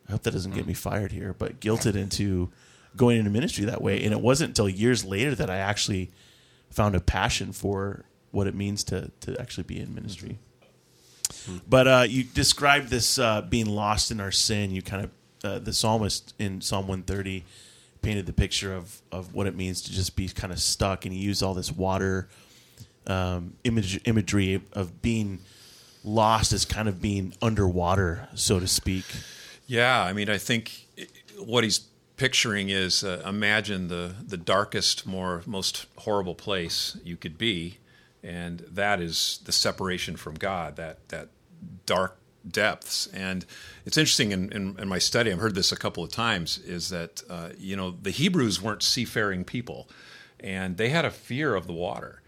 I 0.08 0.12
hope 0.12 0.22
that 0.22 0.30
doesn't 0.32 0.54
get 0.54 0.66
me 0.66 0.74
fired 0.74 1.10
here, 1.10 1.34
but 1.36 1.58
guilted 1.58 1.96
into 1.96 2.50
going 2.96 3.18
into 3.18 3.30
ministry 3.30 3.64
that 3.64 3.82
way. 3.82 4.04
And 4.04 4.12
it 4.12 4.20
wasn't 4.20 4.50
until 4.50 4.68
years 4.68 5.04
later 5.04 5.34
that 5.34 5.50
I 5.50 5.56
actually 5.56 6.12
found 6.70 6.94
a 6.94 7.00
passion 7.00 7.52
for 7.52 8.04
what 8.30 8.46
it 8.46 8.54
means 8.54 8.84
to 8.84 9.10
to 9.22 9.40
actually 9.40 9.64
be 9.64 9.80
in 9.80 9.94
ministry. 9.94 10.38
But 11.68 11.88
uh, 11.88 12.04
you 12.08 12.24
described 12.24 12.88
this 12.88 13.18
uh, 13.18 13.42
being 13.42 13.66
lost 13.66 14.10
in 14.10 14.20
our 14.20 14.30
sin. 14.30 14.70
You 14.70 14.82
kind 14.82 15.04
of 15.04 15.10
uh, 15.44 15.58
the 15.58 15.72
psalmist 15.72 16.34
in 16.38 16.60
Psalm 16.60 16.86
130 16.86 17.44
painted 18.02 18.26
the 18.26 18.32
picture 18.32 18.74
of 18.74 19.02
of 19.10 19.34
what 19.34 19.46
it 19.46 19.56
means 19.56 19.82
to 19.82 19.92
just 19.92 20.16
be 20.16 20.28
kind 20.28 20.52
of 20.52 20.60
stuck, 20.60 21.04
and 21.04 21.12
he 21.12 21.20
used 21.20 21.42
all 21.42 21.54
this 21.54 21.72
water 21.72 22.28
um, 23.06 23.54
image 23.64 24.00
imagery 24.04 24.62
of 24.72 25.02
being 25.02 25.40
lost 26.06 26.52
as 26.52 26.64
kind 26.64 26.88
of 26.88 27.02
being 27.02 27.34
underwater, 27.42 28.28
so 28.34 28.60
to 28.60 28.66
speak. 28.66 29.04
Yeah, 29.66 30.02
I 30.02 30.12
mean, 30.12 30.30
I 30.30 30.38
think 30.38 30.86
what 31.38 31.64
he's 31.64 31.80
picturing 32.16 32.70
is 32.70 33.04
uh, 33.04 33.22
imagine 33.26 33.88
the 33.88 34.14
the 34.26 34.36
darkest, 34.36 35.06
more 35.06 35.42
most 35.46 35.86
horrible 35.98 36.34
place 36.34 36.96
you 37.04 37.16
could 37.16 37.36
be, 37.36 37.78
and 38.22 38.60
that 38.60 39.00
is 39.00 39.40
the 39.44 39.52
separation 39.52 40.16
from 40.16 40.34
God. 40.34 40.76
That 40.76 41.08
that 41.08 41.28
dark 41.84 42.18
depths. 42.48 43.08
And 43.08 43.44
it's 43.84 43.96
interesting 43.96 44.32
in, 44.32 44.52
in, 44.52 44.78
in 44.78 44.88
my 44.88 44.98
study. 44.98 45.32
I've 45.32 45.40
heard 45.40 45.54
this 45.54 45.72
a 45.72 45.76
couple 45.76 46.04
of 46.04 46.10
times. 46.10 46.58
Is 46.58 46.90
that 46.90 47.22
uh, 47.28 47.50
you 47.58 47.76
know 47.76 47.96
the 48.02 48.10
Hebrews 48.10 48.62
weren't 48.62 48.82
seafaring 48.82 49.44
people, 49.44 49.88
and 50.40 50.76
they 50.76 50.90
had 50.90 51.04
a 51.04 51.10
fear 51.10 51.54
of 51.54 51.66
the 51.66 51.72
water. 51.72 52.22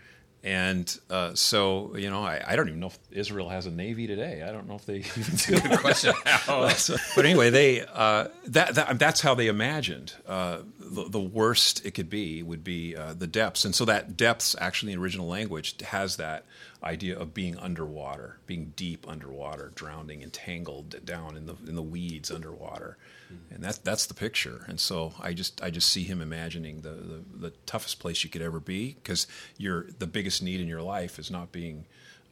And 0.45 0.99
uh, 1.11 1.35
so, 1.35 1.97
you 1.97 2.11
know, 2.11 2.23
I, 2.23 2.41
I, 2.47 2.57
don't 2.57 2.69
even 2.69 2.79
know 2.79 2.87
if 2.87 2.99
Israel 3.11 3.49
has 3.49 3.67
a 3.67 3.73
navy 3.73 4.07
today. 4.07 4.43
I 4.43 4.53
don't 4.53 4.69
know 4.69 4.77
if 4.77 4.87
they 4.87 4.97
even 5.17 5.35
do. 5.35 5.61
Good 5.61 5.81
question. 5.81 6.15
but 6.47 7.25
anyway, 7.25 7.51
they 7.51 7.81
uh, 7.83 8.29
that, 8.47 8.75
that, 8.77 8.99
that's 9.01 9.21
how 9.21 9.35
they 9.35 9.49
imagined 9.49 10.15
uh, 10.27 10.59
the, 10.91 11.09
the, 11.09 11.21
worst 11.21 11.85
it 11.85 11.93
could 11.93 12.11
be 12.11 12.43
would 12.43 12.65
be 12.65 12.97
uh, 12.97 13.15
the 13.15 13.27
depths. 13.27 13.65
And 13.65 13.75
so 13.75 13.85
that 13.85 14.17
depths 14.17 14.57
actually 14.61 14.93
in 14.93 14.99
original 14.99 15.27
language 15.27 15.81
has 15.83 16.17
that 16.17 16.45
idea 16.83 17.19
of 17.19 17.35
being 17.35 17.57
underwater, 17.59 18.39
being 18.47 18.73
deep 18.77 19.07
underwater, 19.09 19.73
drowning, 19.75 20.23
entangled 20.23 21.05
down 21.05 21.37
in 21.37 21.47
the 21.47 21.55
in 21.67 21.75
the 21.75 21.83
weeds 21.83 22.31
underwater, 22.31 22.97
mm-hmm. 23.33 23.55
and 23.55 23.65
that's 23.65 23.79
that's 23.79 24.07
the 24.07 24.15
picture. 24.15 24.65
And 24.69 24.79
so 24.81 25.15
I 25.21 25.33
just 25.33 25.63
I 25.63 25.71
just 25.71 25.91
see 25.91 26.05
him 26.05 26.21
imagining 26.21 26.81
the 26.81 26.91
the, 26.91 27.23
the 27.49 27.51
toughest 27.67 28.01
place 28.01 28.25
you 28.25 28.31
could 28.31 28.43
ever 28.43 28.61
be 28.61 28.97
because 29.03 29.27
you're 29.57 29.87
the 29.99 30.07
biggest 30.07 30.43
need 30.43 30.61
in 30.61 30.69
your 30.69 30.83
life 30.83 31.19
is 31.19 31.31
not 31.31 31.53
being 31.53 31.87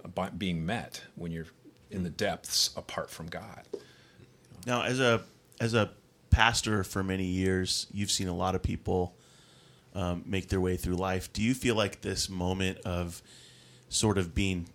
uh, 0.05 0.31
being 0.31 0.65
met 0.65 1.03
when 1.15 1.33
you're 1.33 1.47
in 1.91 2.03
the 2.03 2.11
depths 2.11 2.71
apart 2.77 3.11
from 3.11 3.27
God. 3.27 3.63
Now, 4.67 4.83
as 4.83 5.01
a 5.01 5.23
as 5.61 5.75
a 5.75 5.91
pastor 6.37 6.85
for 6.85 7.03
many 7.03 7.25
years, 7.25 7.87
you've 7.93 8.11
seen 8.11 8.29
a 8.29 8.35
lot 8.35 8.55
of 8.55 8.63
people 8.63 9.15
um, 9.95 10.23
make 10.27 10.49
their 10.49 10.61
way 10.61 10.77
through 10.77 10.97
life. 10.97 11.33
Do 11.33 11.43
you 11.43 11.55
feel 11.55 11.75
like 11.75 12.03
this 12.03 12.29
moment 12.29 12.79
of 12.81 13.23
sort 13.89 14.19
of 14.19 14.35
being 14.35 14.69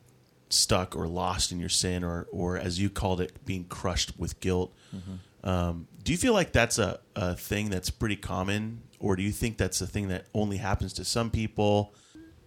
stuck 0.50 0.96
or 0.96 1.08
lost 1.08 1.52
in 1.52 1.60
your 1.60 1.70
sin, 1.70 2.04
or 2.04 2.28
or 2.32 2.58
as 2.58 2.80
you 2.80 2.90
called 2.90 3.22
it, 3.22 3.46
being 3.46 3.64
crushed 3.66 4.14
with 4.18 4.40
guilt. 4.40 4.74
Mm-hmm. 4.96 5.50
Um, 5.50 5.88
do 6.04 6.12
you 6.12 6.18
feel 6.18 6.34
like 6.34 6.52
that's 6.52 6.78
a, 6.78 7.00
a 7.16 7.36
thing 7.36 7.70
that's 7.70 7.90
pretty 7.90 8.16
common, 8.16 8.82
or 9.00 9.16
do 9.16 9.24
you 9.24 9.32
think 9.32 9.58
that's 9.58 9.82
a 9.82 9.88
thing 9.88 10.10
that 10.10 10.26
only 10.34 10.58
happens 10.58 10.94
to 10.94 11.06
some 11.06 11.32
people? 11.32 11.94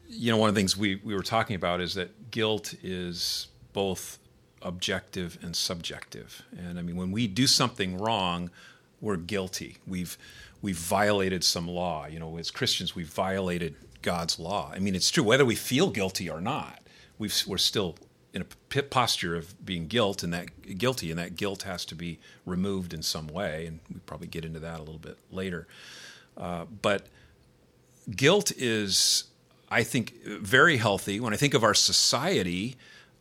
You 0.08 0.30
know, 0.30 0.36
one 0.36 0.48
of 0.48 0.54
the 0.54 0.60
things 0.60 0.76
we, 0.76 1.00
we 1.02 1.14
were 1.14 1.22
talking 1.22 1.56
about 1.56 1.80
is 1.80 1.94
that 1.94 2.30
guilt 2.30 2.74
is 2.82 3.48
both 3.72 4.18
objective 4.62 5.38
and 5.42 5.56
subjective. 5.56 6.42
And 6.56 6.78
I 6.78 6.82
mean, 6.82 6.96
when 6.96 7.10
we 7.10 7.26
do 7.26 7.46
something 7.46 7.98
wrong, 7.98 8.50
we're 9.04 9.16
guilty. 9.16 9.76
We've 9.86 10.16
we've 10.62 10.78
violated 10.78 11.44
some 11.44 11.68
law. 11.68 12.06
You 12.06 12.18
know, 12.18 12.38
as 12.38 12.50
Christians, 12.50 12.96
we've 12.96 13.06
violated 13.06 13.76
God's 14.02 14.38
law. 14.38 14.72
I 14.74 14.78
mean, 14.78 14.94
it's 14.94 15.10
true 15.10 15.22
whether 15.22 15.44
we 15.44 15.54
feel 15.54 15.90
guilty 15.90 16.28
or 16.28 16.40
not. 16.40 16.80
we 17.18 17.28
are 17.28 17.58
still 17.58 17.96
in 18.32 18.42
a 18.42 18.82
posture 18.82 19.36
of 19.36 19.64
being 19.64 19.86
guilt 19.86 20.24
and 20.24 20.32
that 20.32 20.78
guilty, 20.78 21.10
and 21.10 21.18
that 21.20 21.36
guilt 21.36 21.62
has 21.62 21.84
to 21.84 21.94
be 21.94 22.18
removed 22.44 22.92
in 22.92 23.02
some 23.02 23.28
way. 23.28 23.66
And 23.66 23.78
we 23.92 24.00
probably 24.06 24.26
get 24.26 24.44
into 24.44 24.58
that 24.60 24.78
a 24.80 24.82
little 24.82 24.98
bit 24.98 25.18
later. 25.30 25.68
Uh, 26.36 26.64
but 26.82 27.06
guilt 28.10 28.50
is, 28.56 29.24
I 29.70 29.84
think, 29.84 30.24
very 30.24 30.78
healthy. 30.78 31.20
When 31.20 31.32
I 31.32 31.36
think 31.36 31.54
of 31.54 31.62
our 31.62 31.74
society, 31.74 32.76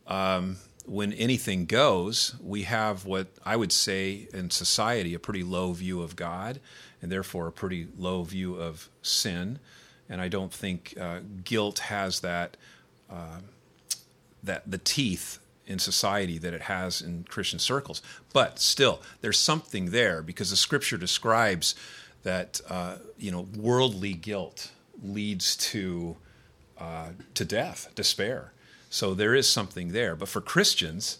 um, 0.06 0.56
when 0.86 1.12
anything 1.14 1.66
goes, 1.66 2.34
we 2.42 2.62
have 2.62 3.06
what 3.06 3.28
I 3.44 3.56
would 3.56 3.72
say 3.72 4.28
in 4.32 4.50
society 4.50 5.14
a 5.14 5.18
pretty 5.18 5.42
low 5.42 5.72
view 5.72 6.02
of 6.02 6.16
God, 6.16 6.60
and 7.00 7.10
therefore 7.10 7.46
a 7.46 7.52
pretty 7.52 7.88
low 7.96 8.22
view 8.22 8.56
of 8.56 8.88
sin 9.02 9.58
and 10.08 10.20
I 10.20 10.28
don't 10.28 10.52
think 10.52 10.94
uh, 11.00 11.20
guilt 11.44 11.80
has 11.80 12.20
that 12.20 12.56
uh, 13.10 13.40
that 14.42 14.70
the 14.70 14.78
teeth 14.78 15.38
in 15.66 15.78
society 15.78 16.36
that 16.38 16.52
it 16.52 16.62
has 16.62 17.00
in 17.00 17.24
Christian 17.24 17.58
circles. 17.58 18.02
But 18.32 18.58
still, 18.58 19.00
there's 19.22 19.38
something 19.38 19.86
there 19.86 20.22
because 20.22 20.50
the 20.50 20.56
Scripture 20.56 20.98
describes 20.98 21.74
that 22.22 22.60
uh, 22.68 22.96
you 23.18 23.30
know 23.30 23.48
worldly 23.56 24.14
guilt 24.14 24.70
leads 25.02 25.56
to 25.56 26.16
uh, 26.78 27.10
to 27.34 27.44
death, 27.44 27.90
despair. 27.94 28.52
So 28.94 29.12
there 29.12 29.34
is 29.34 29.48
something 29.48 29.88
there. 29.88 30.14
But 30.14 30.28
for 30.28 30.40
Christians, 30.40 31.18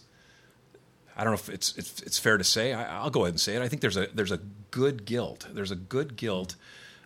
I 1.13 1.25
don't 1.25 1.31
know 1.31 1.39
if 1.39 1.49
it's 1.49 1.77
it's, 1.77 2.01
it's 2.03 2.17
fair 2.17 2.37
to 2.37 2.43
say. 2.45 2.71
I, 2.71 3.03
will 3.03 3.09
go 3.09 3.23
ahead 3.23 3.33
and 3.33 3.39
say 3.39 3.53
it. 3.53 3.61
I 3.61 3.67
think 3.67 3.81
there's 3.81 3.97
a 3.97 4.07
there's 4.13 4.31
a 4.31 4.39
good 4.71 5.03
guilt. 5.03 5.47
There's 5.51 5.71
a 5.71 5.75
good 5.75 6.15
guilt 6.15 6.55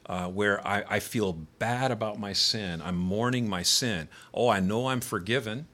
uh, 0.06 0.28
where 0.28 0.66
I, 0.68 0.84
I, 0.88 1.00
feel 1.00 1.34
bad 1.58 1.90
about 1.90 2.20
my 2.20 2.34
sin. 2.34 2.84
I'm 2.84 2.98
mourning 2.98 3.50
my 3.50 3.64
sin. 3.64 4.10
Oh, 4.32 4.48
I 4.48 4.60
know 4.60 4.90
I'm 4.90 5.02
forgiven. 5.02 5.66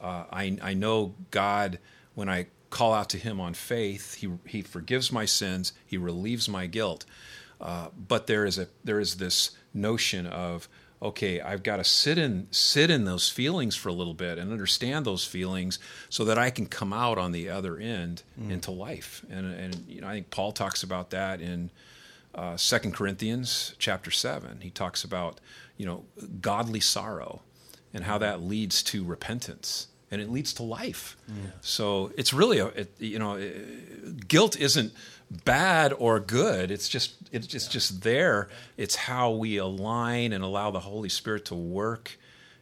Uh, 0.00 0.24
I, 0.32 0.58
I 0.60 0.74
know 0.74 1.14
God, 1.30 1.78
when 2.16 2.28
I 2.28 2.48
call 2.70 2.94
out 2.94 3.10
to 3.10 3.18
Him 3.18 3.40
on 3.40 3.54
faith, 3.54 4.14
He, 4.14 4.28
he 4.44 4.62
forgives 4.62 5.12
my 5.12 5.24
sins, 5.24 5.72
He 5.86 5.98
relieves 5.98 6.48
my 6.48 6.66
guilt. 6.66 7.04
Uh, 7.60 7.90
but 7.96 8.26
there 8.26 8.44
is, 8.44 8.58
a, 8.58 8.66
there 8.82 8.98
is 8.98 9.16
this 9.16 9.52
notion 9.72 10.26
of, 10.26 10.68
okay, 11.02 11.40
I've 11.40 11.64
got 11.64 11.76
to 11.76 11.84
sit 11.84 12.16
in 12.16 12.46
sit 12.52 12.88
in 12.90 13.04
those 13.04 13.28
feelings 13.28 13.74
for 13.74 13.88
a 13.88 13.92
little 13.92 14.14
bit 14.14 14.38
and 14.38 14.52
understand 14.52 15.04
those 15.04 15.24
feelings 15.24 15.78
so 16.08 16.24
that 16.24 16.38
I 16.38 16.50
can 16.50 16.66
come 16.66 16.92
out 16.92 17.18
on 17.18 17.32
the 17.32 17.48
other 17.48 17.76
end 17.76 18.22
mm. 18.40 18.50
into 18.50 18.70
life. 18.70 19.24
And 19.28 19.52
and 19.52 19.84
you 19.88 20.00
know, 20.00 20.08
I 20.08 20.14
think 20.14 20.30
Paul 20.30 20.52
talks 20.52 20.82
about 20.82 21.10
that 21.10 21.40
in 21.40 21.70
uh, 22.34 22.56
Second 22.56 22.94
Corinthians 22.94 23.74
chapter 23.78 24.10
seven. 24.10 24.60
He 24.60 24.70
talks 24.70 25.02
about 25.02 25.40
you 25.76 25.84
know 25.84 26.04
godly 26.40 26.80
sorrow 26.80 27.42
and 27.92 28.04
how 28.04 28.18
that 28.18 28.40
leads 28.40 28.82
to 28.84 29.04
repentance 29.04 29.88
and 30.10 30.20
it 30.20 30.30
leads 30.30 30.52
to 30.54 30.62
life. 30.62 31.16
Yeah. 31.26 31.50
So 31.62 32.12
it's 32.16 32.32
really 32.32 32.58
a 32.58 32.66
it, 32.66 32.94
you 32.98 33.18
know 33.18 33.34
it, 33.34 34.28
guilt 34.28 34.58
isn't 34.58 34.92
bad 35.44 35.92
or 35.98 36.20
good. 36.20 36.70
It's 36.70 36.88
just 36.88 37.14
it's 37.30 37.46
just, 37.46 37.68
yeah. 37.68 37.72
just 37.72 38.02
there. 38.02 38.48
It's 38.76 38.96
how 38.96 39.30
we 39.30 39.56
align 39.56 40.32
and 40.32 40.42
allow 40.44 40.70
the 40.70 40.80
Holy 40.80 41.08
Spirit 41.08 41.46
to 41.46 41.54
work 41.54 42.18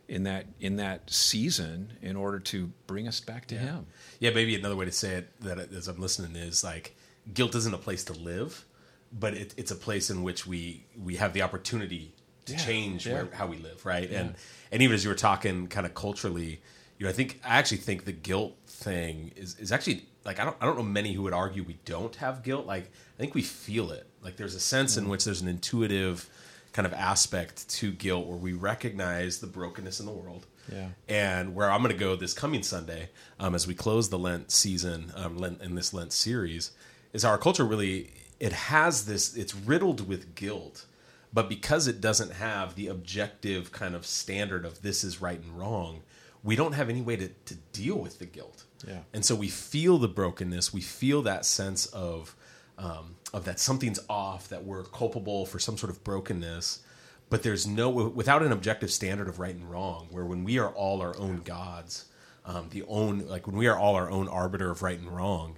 in 0.08 0.24
that 0.24 0.46
in 0.60 0.76
that 0.76 1.10
season 1.10 1.92
in 2.02 2.16
order 2.16 2.38
to 2.38 2.72
bring 2.86 3.06
us 3.06 3.20
back 3.20 3.46
to 3.46 3.54
yeah. 3.54 3.60
Him. 3.60 3.86
Yeah, 4.18 4.30
maybe 4.30 4.54
another 4.54 4.76
way 4.76 4.84
to 4.84 4.92
say 4.92 5.14
it 5.14 5.40
that 5.40 5.58
as 5.72 5.88
I'm 5.88 6.00
listening 6.00 6.36
is 6.36 6.64
like 6.64 6.96
guilt 7.32 7.54
isn't 7.54 7.74
a 7.74 7.78
place 7.78 8.04
to 8.04 8.12
live 8.12 8.64
but 9.12 9.34
it, 9.34 9.54
it's 9.56 9.70
a 9.70 9.76
place 9.76 10.10
in 10.10 10.22
which 10.22 10.46
we 10.46 10.84
we 10.96 11.16
have 11.16 11.32
the 11.32 11.42
opportunity 11.42 12.14
to 12.46 12.52
yeah, 12.52 12.58
change. 12.58 13.06
Where, 13.06 13.28
how 13.32 13.46
we 13.46 13.58
live, 13.58 13.84
right? 13.84 14.10
And 14.10 14.34
and 14.70 14.82
even 14.82 14.94
as 14.94 15.04
you 15.04 15.10
were 15.10 15.16
talking, 15.16 15.66
kind 15.68 15.86
of 15.86 15.94
culturally, 15.94 16.60
you 16.98 17.04
know, 17.04 17.10
I 17.10 17.12
think 17.12 17.40
I 17.44 17.58
actually 17.58 17.78
think 17.78 18.04
the 18.04 18.12
guilt 18.12 18.56
thing 18.82 19.32
is 19.36 19.58
is 19.58 19.72
actually 19.72 20.04
like 20.24 20.40
I 20.40 20.44
don't 20.44 20.56
I 20.60 20.66
don't 20.66 20.76
know 20.76 20.82
many 20.82 21.12
who 21.12 21.22
would 21.22 21.32
argue 21.32 21.62
we 21.62 21.78
don't 21.84 22.14
have 22.16 22.42
guilt. 22.42 22.66
Like 22.66 22.84
I 22.84 23.18
think 23.18 23.34
we 23.34 23.42
feel 23.42 23.90
it. 23.90 24.06
Like 24.22 24.36
there's 24.36 24.54
a 24.54 24.60
sense 24.60 24.96
in 24.96 25.08
which 25.08 25.24
there's 25.24 25.40
an 25.40 25.48
intuitive 25.48 26.28
kind 26.72 26.86
of 26.86 26.92
aspect 26.92 27.68
to 27.68 27.90
guilt 27.90 28.26
where 28.26 28.36
we 28.36 28.52
recognize 28.52 29.38
the 29.38 29.46
brokenness 29.46 30.00
in 30.00 30.06
the 30.06 30.12
world. 30.12 30.46
Yeah. 30.72 30.88
And 31.08 31.54
where 31.54 31.70
I'm 31.70 31.82
going 31.82 31.92
to 31.92 31.98
go 31.98 32.14
this 32.14 32.32
coming 32.32 32.62
Sunday, 32.62 33.10
um, 33.40 33.56
as 33.56 33.66
we 33.66 33.74
close 33.74 34.08
the 34.08 34.18
Lent 34.18 34.52
season, 34.52 35.10
um, 35.16 35.36
Lent, 35.36 35.60
in 35.62 35.74
this 35.74 35.92
Lent 35.92 36.12
series, 36.12 36.70
is 37.12 37.24
our 37.24 37.38
culture 37.38 37.64
really 37.64 38.10
it 38.38 38.52
has 38.52 39.04
this 39.04 39.36
it's 39.36 39.54
riddled 39.54 40.08
with 40.08 40.34
guilt 40.34 40.86
but 41.32 41.48
because 41.48 41.86
it 41.86 42.00
doesn't 42.00 42.32
have 42.32 42.74
the 42.74 42.88
objective 42.88 43.70
kind 43.70 43.94
of 43.94 44.06
standard 44.06 44.64
of 44.64 44.82
this 44.82 45.04
is 45.04 45.20
right 45.20 45.40
and 45.40 45.58
wrong 45.58 46.00
we 46.42 46.56
don't 46.56 46.72
have 46.72 46.88
any 46.88 47.02
way 47.02 47.16
to, 47.16 47.28
to 47.44 47.54
deal 47.72 47.96
with 47.96 48.18
the 48.18 48.26
guilt 48.26 48.64
yeah. 48.86 49.00
and 49.12 49.24
so 49.24 49.34
we 49.34 49.48
feel 49.48 49.98
the 49.98 50.08
brokenness 50.08 50.72
we 50.72 50.80
feel 50.80 51.22
that 51.22 51.44
sense 51.44 51.86
of 51.86 52.34
um, 52.78 53.16
of 53.32 53.44
that 53.44 53.60
something's 53.60 54.00
off 54.08 54.48
that 54.48 54.64
we're 54.64 54.84
culpable 54.84 55.46
for 55.46 55.58
some 55.58 55.76
sort 55.76 55.90
of 55.90 56.02
brokenness 56.04 56.80
but 57.28 57.42
there's 57.42 57.66
no 57.66 57.90
without 57.90 58.42
an 58.42 58.52
objective 58.52 58.90
standard 58.90 59.28
of 59.28 59.38
right 59.38 59.54
and 59.54 59.70
wrong 59.70 60.06
where 60.10 60.24
when 60.24 60.44
we 60.44 60.58
are 60.58 60.70
all 60.70 61.00
our 61.00 61.16
own 61.18 61.38
gods 61.38 62.06
um, 62.46 62.68
the 62.70 62.82
own 62.88 63.26
like 63.28 63.46
when 63.46 63.56
we 63.56 63.66
are 63.66 63.78
all 63.78 63.94
our 63.94 64.10
own 64.10 64.28
arbiter 64.28 64.70
of 64.70 64.82
right 64.82 64.98
and 64.98 65.14
wrong 65.14 65.56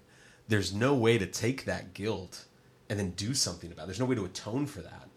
there's 0.48 0.74
no 0.74 0.94
way 0.94 1.16
to 1.16 1.26
take 1.26 1.64
that 1.64 1.94
guilt 1.94 2.44
and 2.88 2.98
then 2.98 3.10
do 3.12 3.32
something 3.32 3.72
about 3.72 3.84
it. 3.84 3.86
There's 3.86 4.00
no 4.00 4.04
way 4.04 4.16
to 4.16 4.26
atone 4.26 4.66
for 4.66 4.82
that. 4.82 5.08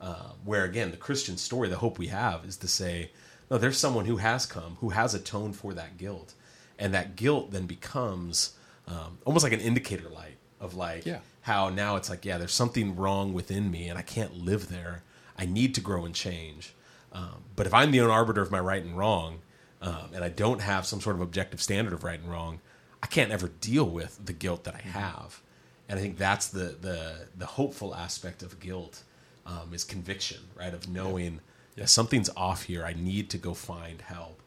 Uh, 0.00 0.30
where 0.44 0.64
again, 0.64 0.90
the 0.90 0.96
Christian 0.96 1.36
story, 1.36 1.68
the 1.68 1.76
hope 1.76 1.96
we 1.96 2.08
have 2.08 2.44
is 2.44 2.56
to 2.56 2.66
say, 2.66 3.12
No, 3.48 3.56
there's 3.56 3.78
someone 3.78 4.06
who 4.06 4.16
has 4.16 4.46
come, 4.46 4.78
who 4.80 4.88
has 4.88 5.14
atoned 5.14 5.54
for 5.54 5.72
that 5.74 5.96
guilt, 5.96 6.34
and 6.80 6.92
that 6.94 7.14
guilt 7.14 7.52
then 7.52 7.66
becomes 7.66 8.54
um, 8.88 9.18
almost 9.24 9.44
like 9.44 9.52
an 9.52 9.60
indicator 9.60 10.08
light 10.08 10.38
of 10.60 10.74
like 10.74 11.06
Yeah. 11.06 11.20
how 11.42 11.68
now 11.68 11.94
it's 11.96 12.10
like, 12.10 12.24
yeah, 12.24 12.38
there's 12.38 12.52
something 12.54 12.96
wrong 12.96 13.32
within 13.32 13.70
me, 13.70 13.88
and 13.88 13.96
I 13.98 14.02
can't 14.02 14.34
live 14.38 14.68
there. 14.68 15.04
I 15.38 15.46
need 15.46 15.74
to 15.76 15.80
grow 15.80 16.04
and 16.04 16.14
change. 16.14 16.74
Um, 17.12 17.44
but 17.56 17.66
if 17.66 17.74
I'm 17.74 17.90
the 17.92 18.00
own 18.00 18.10
arbiter 18.10 18.42
of 18.42 18.50
my 18.50 18.60
right 18.60 18.82
and 18.82 18.96
wrong, 18.98 19.40
um, 19.82 20.10
and 20.14 20.22
I 20.24 20.28
don't 20.28 20.60
have 20.60 20.86
some 20.86 21.00
sort 21.00 21.16
of 21.16 21.22
objective 21.22 21.60
standard 21.62 21.92
of 21.92 22.02
right 22.04 22.20
and 22.20 22.30
wrong, 22.30 22.60
I 23.02 23.06
can't 23.06 23.30
ever 23.30 23.48
deal 23.60 23.84
with 23.88 24.20
the 24.24 24.32
guilt 24.32 24.64
that 24.64 24.74
I 24.74 24.82
have. 24.88 25.40
And 25.88 25.98
I 25.98 26.02
think 26.02 26.18
that's 26.18 26.48
the 26.48 26.76
the 26.80 27.26
the 27.36 27.46
hopeful 27.46 27.94
aspect 27.94 28.42
of 28.42 28.60
guilt 28.60 29.02
um, 29.46 29.72
is 29.72 29.82
conviction, 29.84 30.38
right? 30.56 30.72
Of 30.74 30.88
knowing 30.88 31.40
yeah. 31.76 31.86
something's 31.86 32.30
off 32.36 32.64
here. 32.64 32.84
I 32.84 32.92
need 32.92 33.28
to 33.30 33.38
go 33.38 33.54
find 33.54 34.00
help, 34.02 34.40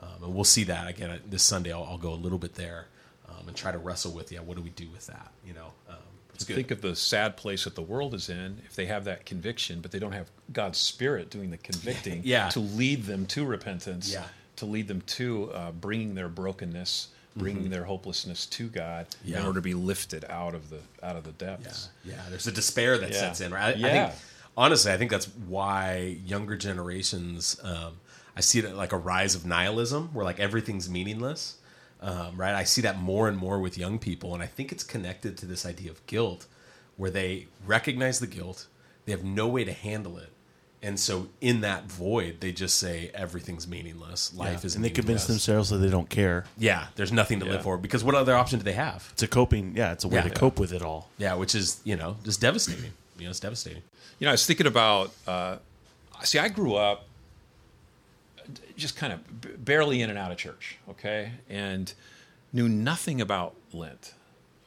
um, 0.00 0.24
and 0.24 0.34
we'll 0.34 0.44
see 0.44 0.64
that 0.64 0.88
again 0.88 1.10
uh, 1.10 1.18
this 1.28 1.42
Sunday. 1.42 1.72
I'll, 1.72 1.84
I'll 1.84 1.98
go 1.98 2.12
a 2.12 2.14
little 2.14 2.38
bit 2.38 2.54
there 2.54 2.86
um, 3.28 3.46
and 3.48 3.56
try 3.56 3.70
to 3.72 3.78
wrestle 3.78 4.12
with 4.12 4.32
yeah, 4.32 4.40
what 4.40 4.56
do 4.56 4.62
we 4.62 4.70
do 4.70 4.88
with 4.92 5.06
that? 5.06 5.30
You 5.46 5.54
know, 5.54 5.72
um, 5.88 5.96
it's 6.34 6.44
good. 6.44 6.56
Think 6.56 6.70
of 6.70 6.80
the 6.80 6.96
sad 6.96 7.36
place 7.36 7.64
that 7.64 7.74
the 7.74 7.82
world 7.82 8.14
is 8.14 8.28
in 8.30 8.58
if 8.66 8.74
they 8.74 8.86
have 8.86 9.04
that 9.04 9.26
conviction, 9.26 9.80
but 9.80 9.90
they 9.90 9.98
don't 9.98 10.12
have 10.12 10.30
God's 10.52 10.78
Spirit 10.78 11.30
doing 11.30 11.50
the 11.50 11.58
convicting 11.58 12.22
Yeah. 12.24 12.48
to 12.50 12.60
lead 12.60 13.04
them 13.04 13.26
to 13.26 13.44
repentance, 13.44 14.10
Yeah. 14.12 14.24
to 14.56 14.66
lead 14.66 14.88
them 14.88 15.02
to 15.02 15.50
uh, 15.52 15.72
bringing 15.72 16.14
their 16.14 16.28
brokenness, 16.28 17.08
bringing 17.36 17.70
their 17.70 17.84
hopelessness 17.84 18.44
to 18.46 18.68
God 18.68 19.06
in 19.24 19.36
order 19.36 19.54
to 19.54 19.60
be 19.62 19.74
lifted 19.74 20.24
out 20.28 20.54
of 20.54 20.68
the 20.70 20.78
out 21.02 21.16
of 21.16 21.24
the 21.24 21.32
depths. 21.32 21.88
yeah. 22.04 22.14
There's 22.28 22.46
a 22.46 22.52
despair 22.52 22.98
that 22.98 23.10
Yeah. 23.10 23.18
sets 23.18 23.40
in, 23.40 23.52
right? 23.52 23.76
I, 23.76 23.88
I 23.88 23.90
think 23.92 24.12
honestly, 24.56 24.92
I 24.92 24.96
think 24.96 25.10
that's 25.10 25.26
why 25.26 26.18
younger 26.26 26.56
generations. 26.56 27.58
Um, 27.62 27.98
I 28.40 28.42
see 28.42 28.58
it 28.60 28.74
like 28.74 28.92
a 28.94 28.96
rise 28.96 29.34
of 29.34 29.44
nihilism, 29.44 30.08
where 30.14 30.24
like 30.24 30.40
everything's 30.40 30.88
meaningless, 30.88 31.58
um, 32.00 32.38
right? 32.38 32.54
I 32.54 32.64
see 32.64 32.80
that 32.80 32.98
more 32.98 33.28
and 33.28 33.36
more 33.36 33.58
with 33.60 33.76
young 33.76 33.98
people, 33.98 34.32
and 34.32 34.42
I 34.42 34.46
think 34.46 34.72
it's 34.72 34.82
connected 34.82 35.36
to 35.36 35.44
this 35.46 35.66
idea 35.66 35.90
of 35.90 36.06
guilt, 36.06 36.46
where 36.96 37.10
they 37.10 37.48
recognize 37.66 38.18
the 38.18 38.26
guilt, 38.26 38.66
they 39.04 39.12
have 39.12 39.22
no 39.22 39.46
way 39.46 39.62
to 39.64 39.74
handle 39.74 40.16
it, 40.16 40.30
and 40.82 40.98
so 40.98 41.28
in 41.42 41.60
that 41.60 41.84
void, 41.84 42.40
they 42.40 42.50
just 42.50 42.78
say 42.78 43.10
everything's 43.12 43.68
meaningless. 43.68 44.32
Life 44.34 44.64
is, 44.64 44.74
and 44.74 44.82
they 44.82 44.88
convince 44.88 45.26
themselves 45.26 45.68
that 45.68 45.76
they 45.76 45.90
don't 45.90 46.08
care. 46.08 46.46
Yeah, 46.56 46.86
there's 46.96 47.12
nothing 47.12 47.40
to 47.40 47.44
Yeah. 47.44 47.52
live 47.52 47.62
for 47.64 47.76
because 47.76 48.02
what 48.02 48.14
other 48.14 48.34
option 48.34 48.58
do 48.58 48.64
they 48.64 48.72
have? 48.72 49.06
It's 49.12 49.22
a 49.22 49.28
coping. 49.28 49.76
Yeah, 49.76 49.92
it's 49.92 50.04
a 50.04 50.08
way 50.08 50.14
Yeah. 50.14 50.22
to 50.22 50.30
cope 50.30 50.58
with 50.58 50.72
it 50.72 50.80
all. 50.80 51.10
Yeah, 51.18 51.34
which 51.34 51.54
is 51.54 51.80
you 51.84 51.96
know 51.96 52.16
just 52.24 52.40
devastating. 52.40 52.92
You 53.18 53.24
know, 53.24 53.30
it's 53.32 53.40
devastating. 53.40 53.82
You 54.18 54.24
know, 54.24 54.30
I 54.30 54.32
was 54.32 54.46
thinking 54.46 54.66
about. 54.66 55.12
Uh, 55.26 55.56
see, 56.22 56.38
I 56.38 56.48
grew 56.48 56.76
up 56.76 57.04
just 58.76 58.96
kind 58.96 59.12
of 59.12 59.40
b- 59.40 59.48
barely 59.58 60.00
in 60.02 60.10
and 60.10 60.18
out 60.18 60.30
of 60.30 60.36
church, 60.38 60.78
okay, 60.90 61.32
and 61.48 61.92
knew 62.52 62.68
nothing 62.68 63.20
about 63.20 63.54
Lent. 63.72 64.14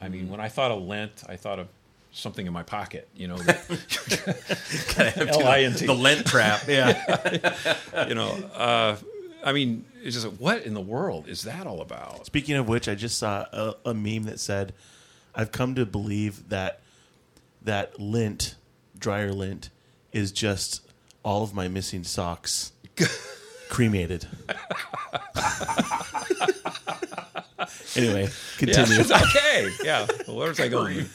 I 0.00 0.08
mean, 0.08 0.28
when 0.28 0.40
I 0.40 0.48
thought 0.48 0.70
of 0.70 0.82
Lent, 0.82 1.22
I 1.28 1.36
thought 1.36 1.58
of 1.58 1.68
something 2.12 2.46
in 2.46 2.52
my 2.52 2.62
pocket. 2.62 3.08
You 3.16 3.28
know, 3.28 3.38
that- 3.38 5.26
L-I-N-T. 5.28 5.86
The 5.86 5.94
Lent 5.94 6.26
trap. 6.26 6.62
Yeah. 6.68 8.06
you 8.08 8.14
know. 8.14 8.30
Uh, 8.54 8.96
I 9.44 9.52
mean, 9.52 9.84
it's 10.02 10.14
just 10.14 10.26
like, 10.26 10.36
what 10.38 10.62
in 10.62 10.74
the 10.74 10.80
world 10.80 11.28
is 11.28 11.42
that 11.42 11.66
all 11.66 11.80
about? 11.82 12.24
Speaking 12.26 12.56
of 12.56 12.68
which, 12.68 12.88
I 12.88 12.94
just 12.94 13.18
saw 13.18 13.46
a, 13.52 13.74
a 13.86 13.94
meme 13.94 14.22
that 14.24 14.40
said, 14.40 14.72
"I've 15.34 15.52
come 15.52 15.74
to 15.74 15.84
believe 15.84 16.48
that 16.48 16.80
that 17.62 18.00
lint, 18.00 18.54
dryer 18.98 19.32
lint, 19.32 19.68
is 20.12 20.32
just 20.32 20.80
all 21.22 21.42
of 21.42 21.52
my 21.54 21.68
missing 21.68 22.04
socks 22.04 22.72
cremated." 23.74 24.26
anyway, 27.96 28.28
continue. 28.58 29.02
Yeah, 29.02 29.22
okay. 29.22 29.70
Yeah. 29.82 30.06
Well, 30.26 30.36
was 30.48 30.60
I 30.60 30.68
going? 30.68 31.04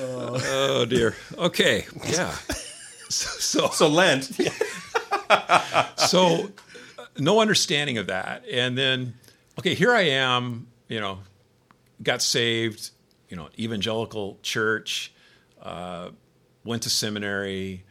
oh 0.00 0.86
dear. 0.88 1.14
Okay. 1.36 1.86
Yeah. 2.06 2.34
So, 3.08 3.28
so 3.38 3.68
So 3.68 3.88
Lent. 3.88 4.24
so 5.96 6.50
uh, 6.98 7.04
no 7.18 7.40
understanding 7.40 7.98
of 7.98 8.08
that 8.08 8.44
and 8.50 8.76
then 8.76 9.14
okay 9.58 9.74
here 9.74 9.92
i 9.92 10.02
am 10.02 10.66
you 10.88 11.00
know 11.00 11.18
got 12.02 12.20
saved 12.20 12.90
you 13.28 13.36
know 13.36 13.48
evangelical 13.58 14.38
church 14.42 15.12
uh, 15.62 16.10
went 16.64 16.82
to 16.82 16.90
seminary 16.90 17.84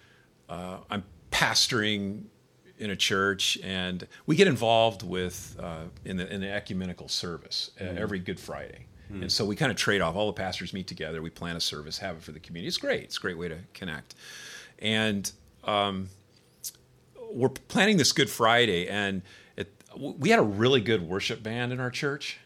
uh, 0.54 0.78
i'm 0.90 1.04
pastoring 1.32 2.24
in 2.78 2.90
a 2.90 2.96
church 2.96 3.58
and 3.64 4.08
we 4.26 4.36
get 4.36 4.48
involved 4.48 5.04
with 5.04 5.56
uh, 5.60 5.84
in 6.06 6.18
the 6.18 6.34
in 6.34 6.42
the 6.42 6.52
ecumenical 6.52 7.08
service 7.08 7.72
uh, 7.82 7.84
every 7.84 8.20
good 8.20 8.40
friday 8.40 8.86
and 9.22 9.32
so 9.32 9.46
we 9.46 9.56
kind 9.56 9.72
of 9.72 9.78
trade 9.78 10.02
off 10.02 10.16
all 10.16 10.26
the 10.26 10.34
pastors 10.34 10.74
meet 10.74 10.88
together 10.88 11.22
we 11.22 11.30
plan 11.30 11.56
a 11.56 11.62
service 11.62 12.00
have 12.00 12.16
it 12.18 12.24
for 12.24 12.32
the 12.32 12.40
community 12.40 12.68
it's 12.68 12.78
great 12.78 13.04
it's 13.04 13.18
a 13.18 13.20
great 13.20 13.38
way 13.38 13.48
to 13.48 13.60
connect 13.74 14.16
and 14.80 15.32
um, 15.66 16.10
we're 17.34 17.50
planning 17.50 17.98
this 17.98 18.12
Good 18.12 18.30
Friday, 18.30 18.88
and 18.88 19.22
it, 19.58 19.72
we 19.98 20.30
had 20.30 20.40
a 20.40 20.44
really 20.44 20.82
good 20.82 21.02
worship 21.02 21.42
band 21.44 21.72
in 21.74 21.80
our 21.80 21.90
church, 21.90 22.38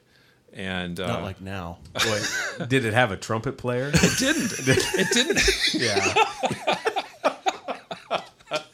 and 0.53 0.99
uh, 0.99 1.07
Not 1.07 1.23
like 1.23 1.41
now. 1.41 1.79
Boy, 1.93 2.21
did 2.67 2.85
it 2.85 2.93
have 2.93 3.11
a 3.11 3.17
trumpet 3.17 3.57
player? 3.57 3.91
it 3.93 4.17
didn't. 4.17 4.51
it 4.59 5.07
didn't. 5.13 5.73
yeah. 5.73 6.77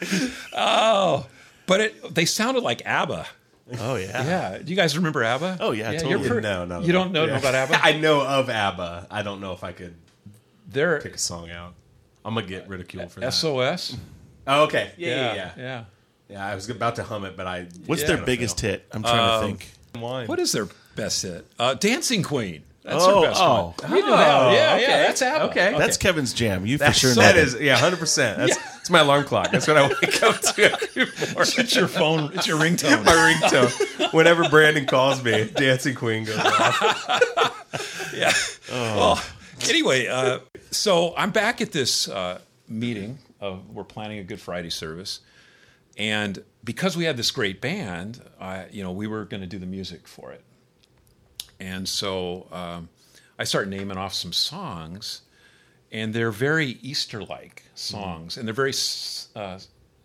Oh, 0.55 1.27
but 1.65 1.81
it, 1.81 2.13
they 2.15 2.25
sounded 2.25 2.63
like 2.63 2.81
ABBA. 2.85 3.25
Oh 3.79 3.95
yeah. 3.95 4.23
Yeah. 4.25 4.57
Do 4.59 4.69
you 4.69 4.75
guys 4.75 4.95
remember 4.97 5.23
ABBA? 5.23 5.57
Oh, 5.61 5.71
yeah, 5.71 5.91
you're 5.91 5.99
totally. 6.01 6.27
per- 6.29 6.41
No, 6.41 6.65
no. 6.65 6.81
You 6.81 6.91
don't 6.91 7.11
know 7.11 7.25
Yeah. 7.25 7.37
about 7.39 7.55
ABBA? 7.55 7.79
I 7.83 7.93
know 7.93 8.21
of 8.21 8.49
ABBA. 8.49 9.07
I 9.09 9.21
don't 9.23 9.39
know 9.41 9.53
if 9.53 9.63
I 9.63 9.71
could 9.71 9.95
They're 10.67 10.99
pick 11.01 11.15
a 11.15 11.17
song 11.17 11.49
out. 11.49 11.73
I'm 12.25 12.33
gonna 12.35 12.45
get 12.47 12.67
ridiculed 12.67 13.11
for 13.11 13.19
that. 13.21 13.31
SOS. 13.33 13.95
oh, 14.47 14.63
okay. 14.63 14.91
Yeah, 14.97 15.07
yeah, 15.09 15.15
yeah, 15.15 15.33
yeah. 15.35 15.51
yeah. 15.57 15.83
Yeah, 16.29 16.45
I 16.47 16.55
was 16.55 16.69
about 16.69 16.95
to 16.95 17.03
hum 17.03 17.25
it, 17.25 17.35
but 17.37 17.47
I. 17.47 17.67
What's 17.85 18.01
Yeah. 18.01 18.07
their 18.15 18.25
biggest 18.25 18.59
hit? 18.59 18.85
I'm 18.91 19.03
trying 19.03 19.41
to 19.41 19.45
think. 19.47 19.71
Wine. 20.01 20.27
What 20.27 20.39
is 20.39 20.51
their 20.51 20.67
best 20.95 21.21
hit? 21.21 21.45
Uh, 21.59 21.73
Dancing 21.75 22.23
Queen. 22.23 22.63
That's 22.83 23.03
Oh, 23.03 23.21
their 23.21 23.29
best 23.29 23.41
oh. 23.41 23.73
one. 23.81 23.91
You 23.95 24.01
know 24.01 24.17
that. 24.17 24.53
Yeah, 24.53 24.73
okay. 24.75 24.81
yeah, 24.81 24.97
that's 25.07 25.21
ABBA. 25.21 25.43
Okay. 25.45 25.75
That's 25.77 25.95
Kevin's 25.97 26.33
jam. 26.33 26.65
You 26.65 26.77
for 26.77 26.83
That's, 26.85 26.97
sure 26.97 27.15
know 27.15 27.21
that 27.21 27.35
that. 27.35 27.41
is, 27.47 27.59
yeah, 27.59 27.77
hundred 27.77 27.99
percent. 27.99 28.37
That's 28.37 28.57
that's 28.57 28.89
my 28.89 28.99
alarm 28.99 29.23
clock. 29.23 29.51
That's 29.51 29.67
what 29.67 29.77
I 29.77 29.87
wake 29.87 30.21
up 30.21 30.41
to 30.41 30.63
every 30.95 31.05
morning. 31.33 31.53
It's 31.57 31.75
your 31.75 31.87
phone. 31.87 32.31
It's 32.33 32.45
your 32.45 32.59
ringtone. 32.59 33.05
My 33.05 33.13
ringtone. 33.13 34.13
Whenever 34.13 34.49
Brandon 34.49 34.85
calls 34.85 35.23
me, 35.23 35.49
Dancing 35.55 35.95
Queen 35.95 36.25
goes 36.25 36.37
off. 36.37 37.49
Yeah. 38.13 38.31
Well, 38.69 39.19
anyway, 39.67 40.05
uh, 40.07 40.39
so 40.69 41.15
I'm 41.17 41.31
back 41.31 41.61
at 41.61 41.71
this 41.71 42.07
uh, 42.07 42.39
meeting. 42.67 43.17
Of, 43.41 43.67
we're 43.71 43.83
planning 43.83 44.19
a 44.19 44.23
Good 44.23 44.39
Friday 44.39 44.69
service, 44.69 45.21
and 45.97 46.43
because 46.63 46.95
we 46.95 47.05
had 47.05 47.17
this 47.17 47.31
great 47.31 47.59
band, 47.59 48.21
I, 48.39 48.67
you 48.71 48.83
know, 48.83 48.91
we 48.91 49.07
were 49.07 49.25
going 49.25 49.41
to 49.41 49.47
do 49.47 49.57
the 49.57 49.65
music 49.65 50.07
for 50.07 50.31
it. 50.31 50.43
And 51.63 51.87
so 51.87 52.47
um, 52.51 52.89
I 53.39 53.45
start 53.45 53.69
naming 53.69 53.97
off 53.97 54.13
some 54.13 54.33
songs, 54.33 55.21
and 55.93 56.13
they're 56.13 56.29
very 56.29 56.77
Easter-like 56.81 57.63
songs, 57.73 58.35
and 58.35 58.45
they're 58.45 58.53
very 58.53 58.71
uh, 58.71 59.59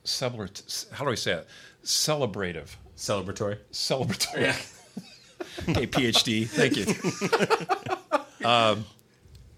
celebrat- 0.05 0.93
How 0.93 1.05
do 1.05 1.11
I 1.11 1.17
say 1.17 1.33
it? 1.33 1.49
Celebrative 1.85 2.77
Celebratory. 2.97 3.59
celebratory. 3.73 4.51
okay, 5.69 5.87
PhD. 5.89 6.47
Thank 6.47 6.77
you. 6.77 8.47
um, 8.49 8.85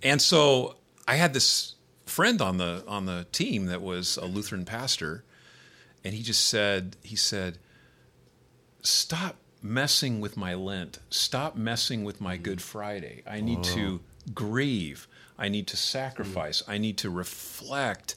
and 0.02 0.22
so 0.22 0.76
I 1.06 1.16
had 1.16 1.34
this 1.34 1.74
friend 2.06 2.40
on 2.40 2.56
the 2.56 2.82
on 2.88 3.04
the 3.04 3.26
team 3.30 3.66
that 3.66 3.82
was 3.82 4.16
a 4.16 4.24
Lutheran 4.24 4.64
pastor, 4.64 5.22
and 6.02 6.14
he 6.14 6.22
just 6.22 6.46
said 6.46 6.96
he 7.02 7.16
said, 7.16 7.58
"Stop 8.82 9.36
messing 9.62 10.20
with 10.20 10.36
my 10.36 10.54
Lent. 10.54 10.98
Stop 11.10 11.56
messing 11.56 12.04
with 12.04 12.20
my 12.20 12.36
Good 12.36 12.62
Friday. 12.62 13.22
I 13.26 13.40
need 13.40 13.62
to 13.64 14.00
oh. 14.02 14.30
grieve. 14.34 15.06
I 15.38 15.48
need 15.48 15.66
to 15.68 15.76
sacrifice. 15.76 16.62
Mm. 16.62 16.72
I 16.72 16.78
need 16.78 16.98
to 16.98 17.10
reflect." 17.10 18.16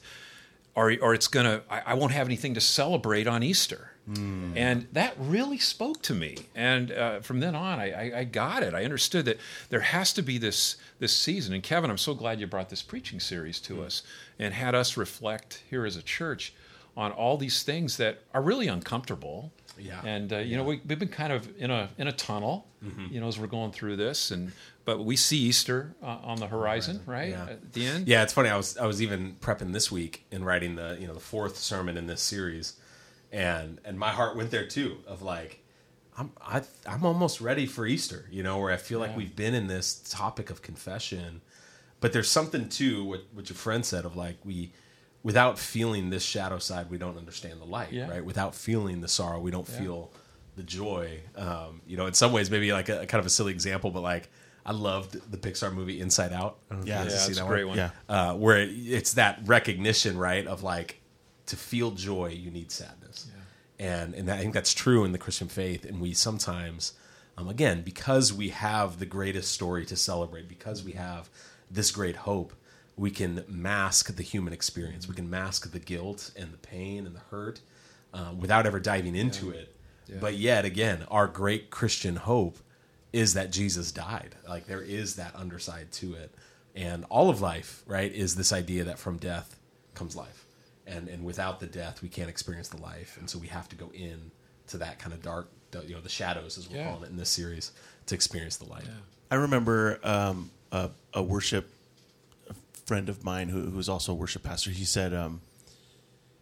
Or, 0.76 0.92
or 1.00 1.14
it's 1.14 1.28
gonna 1.28 1.62
I, 1.70 1.82
I 1.86 1.94
won't 1.94 2.12
have 2.12 2.26
anything 2.26 2.54
to 2.54 2.60
celebrate 2.60 3.28
on 3.28 3.44
Easter. 3.44 3.92
Mm. 4.10 4.56
And 4.56 4.86
that 4.92 5.14
really 5.18 5.58
spoke 5.58 6.02
to 6.02 6.14
me. 6.14 6.36
And 6.54 6.92
uh, 6.92 7.20
from 7.20 7.40
then 7.40 7.54
on, 7.54 7.78
I, 7.78 7.90
I, 7.90 8.18
I 8.18 8.24
got 8.24 8.62
it. 8.62 8.74
I 8.74 8.84
understood 8.84 9.24
that 9.24 9.38
there 9.70 9.80
has 9.80 10.12
to 10.14 10.22
be 10.22 10.36
this 10.36 10.76
this 10.98 11.16
season. 11.16 11.54
And 11.54 11.62
Kevin, 11.62 11.90
I'm 11.90 11.98
so 11.98 12.14
glad 12.14 12.40
you 12.40 12.46
brought 12.46 12.68
this 12.68 12.82
preaching 12.82 13.20
series 13.20 13.60
to 13.60 13.76
mm. 13.76 13.84
us 13.86 14.02
and 14.38 14.52
had 14.52 14.74
us 14.74 14.96
reflect 14.96 15.62
here 15.70 15.86
as 15.86 15.96
a 15.96 16.02
church 16.02 16.52
on 16.96 17.12
all 17.12 17.36
these 17.36 17.62
things 17.62 17.96
that 17.96 18.20
are 18.32 18.42
really 18.42 18.68
uncomfortable. 18.68 19.52
Yeah. 19.78 20.00
And 20.04 20.32
uh, 20.32 20.38
you 20.38 20.56
know, 20.56 20.64
we, 20.64 20.80
we've 20.86 20.98
been 20.98 21.08
kind 21.08 21.32
of 21.32 21.48
in 21.58 21.70
a 21.70 21.90
in 21.98 22.06
a 22.08 22.12
tunnel, 22.12 22.66
you 23.10 23.20
know, 23.20 23.28
as 23.28 23.38
we're 23.38 23.46
going 23.46 23.72
through 23.72 23.96
this, 23.96 24.30
and 24.30 24.52
but 24.84 25.04
we 25.04 25.16
see 25.16 25.38
Easter 25.38 25.94
uh, 26.02 26.18
on 26.22 26.38
the 26.38 26.46
horizon, 26.46 27.00
right? 27.06 27.30
Yeah. 27.30 27.46
At 27.50 27.72
the 27.72 27.86
end. 27.86 28.06
Yeah, 28.08 28.22
it's 28.22 28.32
funny. 28.32 28.50
I 28.50 28.56
was 28.56 28.76
I 28.76 28.86
was 28.86 29.00
even 29.02 29.36
prepping 29.40 29.72
this 29.72 29.90
week 29.90 30.24
and 30.30 30.44
writing 30.44 30.76
the 30.76 30.96
you 31.00 31.06
know 31.06 31.14
the 31.14 31.20
fourth 31.20 31.56
sermon 31.56 31.96
in 31.96 32.06
this 32.06 32.20
series, 32.22 32.74
and 33.32 33.80
and 33.84 33.98
my 33.98 34.10
heart 34.10 34.36
went 34.36 34.50
there 34.50 34.66
too. 34.66 34.98
Of 35.06 35.22
like, 35.22 35.62
I'm 36.18 36.30
I, 36.40 36.62
I'm 36.86 37.04
almost 37.04 37.40
ready 37.40 37.66
for 37.66 37.86
Easter. 37.86 38.26
You 38.30 38.42
know, 38.42 38.58
where 38.58 38.70
I 38.72 38.76
feel 38.76 38.98
like 39.00 39.10
Yeah. 39.12 39.16
we've 39.16 39.36
been 39.36 39.54
in 39.54 39.66
this 39.66 39.94
topic 40.10 40.50
of 40.50 40.60
confession, 40.62 41.40
but 42.00 42.12
there's 42.12 42.30
something 42.30 42.68
too 42.68 43.04
what 43.04 43.24
what 43.32 43.48
your 43.48 43.56
friend 43.56 43.84
said 43.84 44.04
of 44.04 44.16
like 44.16 44.36
we. 44.44 44.72
Without 45.24 45.58
feeling 45.58 46.10
this 46.10 46.22
shadow 46.22 46.58
side, 46.58 46.90
we 46.90 46.98
don't 46.98 47.16
understand 47.18 47.60
the 47.60 47.64
light, 47.64 47.92
Yeah. 47.92 48.08
right? 48.08 48.24
Without 48.24 48.54
feeling 48.54 49.00
the 49.00 49.08
sorrow, 49.08 49.40
we 49.40 49.50
don't 49.50 49.68
Yeah. 49.68 49.78
feel 49.80 50.12
the 50.56 50.62
joy. 50.62 51.18
Um, 51.34 51.80
you 51.86 51.96
know, 51.96 52.06
in 52.06 52.14
some 52.14 52.30
ways, 52.30 52.50
maybe 52.50 52.72
like 52.72 52.88
a, 52.88 53.06
kind 53.06 53.18
of 53.20 53.26
a 53.26 53.30
silly 53.30 53.50
example, 53.52 53.90
but 53.90 54.02
like 54.02 54.28
I 54.66 54.72
loved 54.72 55.30
the 55.30 55.36
Pixar 55.38 55.72
movie 55.74 56.00
Inside 56.00 56.32
Out. 56.32 56.58
I 56.70 56.74
don't 56.74 56.78
know 56.78 56.82
if 56.84 56.88
you 56.88 56.94
Yeah. 56.94 57.02
guys 57.04 57.12
Yeah, 57.12 57.18
see 57.18 57.30
it's 57.32 57.40
a 57.40 57.44
great 57.46 57.64
one. 57.64 57.76
Yeah. 57.78 57.90
uh, 58.08 58.34
where 58.34 58.58
it, 58.60 58.68
it's 58.70 59.14
that 59.14 59.40
recognition, 59.46 60.16
right, 60.18 60.46
of 60.46 60.62
like 60.62 61.00
to 61.46 61.56
feel 61.56 61.90
joy, 61.90 62.28
you 62.28 62.50
need 62.50 62.70
sadness, 62.70 63.26
and 63.78 64.14
and 64.14 64.30
I 64.30 64.38
think 64.38 64.54
that's 64.54 64.72
true 64.72 65.04
in 65.04 65.12
the 65.12 65.18
Christian 65.18 65.48
faith. 65.48 65.84
And 65.84 66.00
we 66.00 66.14
sometimes, 66.14 66.92
um, 67.36 67.48
again, 67.48 67.82
because 67.82 68.32
we 68.32 68.50
have 68.50 68.98
the 68.98 69.06
greatest 69.06 69.52
story 69.52 69.84
to 69.86 69.96
celebrate, 69.96 70.48
because 70.48 70.82
we 70.82 70.92
have 70.92 71.28
this 71.70 71.90
great 71.90 72.16
hope, 72.16 72.54
we 72.96 73.10
can 73.10 73.44
mask 73.48 74.14
the 74.16 74.22
human 74.22 74.52
experience. 74.52 75.08
We 75.08 75.14
can 75.14 75.28
mask 75.28 75.70
the 75.72 75.78
guilt 75.80 76.30
and 76.36 76.52
the 76.52 76.58
pain 76.58 77.06
and 77.06 77.14
the 77.14 77.20
hurt 77.30 77.60
uh, 78.12 78.32
without 78.38 78.66
ever 78.66 78.78
diving 78.80 79.16
into 79.16 79.50
it. 79.50 79.74
But 80.20 80.34
yet 80.34 80.64
again, 80.64 81.04
our 81.10 81.26
great 81.26 81.70
Christian 81.70 82.16
hope 82.16 82.58
is 83.12 83.34
that 83.34 83.50
Jesus 83.50 83.90
died. 83.90 84.34
Like 84.48 84.66
there 84.66 84.82
is 84.82 85.16
that 85.16 85.34
underside 85.34 85.90
to 85.92 86.14
it. 86.14 86.34
And 86.76 87.04
all 87.08 87.30
of 87.30 87.40
life, 87.40 87.82
right, 87.86 88.12
is 88.12 88.34
this 88.36 88.52
idea 88.52 88.84
that 88.84 88.98
from 88.98 89.16
death 89.16 89.56
comes 89.94 90.14
life. 90.14 90.44
And 90.86 91.08
and 91.08 91.24
without 91.24 91.58
the 91.60 91.66
death, 91.66 92.02
we 92.02 92.08
can't 92.08 92.28
experience 92.28 92.68
the 92.68 92.80
life. 92.82 93.16
And 93.18 93.28
so 93.30 93.38
we 93.38 93.46
have 93.48 93.68
to 93.70 93.76
go 93.76 93.90
in 93.94 94.30
to 94.68 94.78
that 94.78 94.98
kind 94.98 95.12
of 95.14 95.22
dark, 95.22 95.48
you 95.86 95.94
know, 95.94 96.00
the 96.00 96.08
shadows 96.08 96.58
as 96.58 96.68
we're 96.68 96.76
Yeah. 96.78 96.88
calling 96.90 97.04
it 97.04 97.10
in 97.10 97.16
this 97.16 97.30
series 97.30 97.72
to 98.06 98.14
experience 98.14 98.56
the 98.56 98.66
light. 98.66 98.86
I 99.30 99.36
remember 99.36 99.98
um, 100.04 100.50
a, 100.70 100.90
a 101.14 101.22
worship 101.22 101.70
friend 102.84 103.08
of 103.08 103.24
mine 103.24 103.48
who, 103.48 103.62
who 103.62 103.76
was 103.76 103.88
also 103.88 104.12
a 104.12 104.14
worship 104.14 104.42
pastor. 104.42 104.70
He 104.70 104.84
said 104.84 105.14
um, 105.14 105.40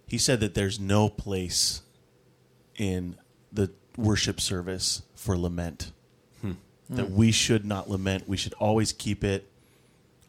he 0.06 0.18
said 0.18 0.40
that 0.40 0.54
there's 0.54 0.78
no 0.78 1.08
place 1.08 1.82
in 2.76 3.16
the 3.52 3.70
worship 3.96 4.40
service 4.40 5.02
for 5.14 5.36
lament. 5.38 5.92
That 6.90 7.10
we 7.10 7.32
should 7.32 7.64
not 7.64 7.88
lament. 7.88 8.28
We 8.28 8.36
should 8.36 8.54
always 8.54 8.92
keep 8.92 9.24
it 9.24 9.48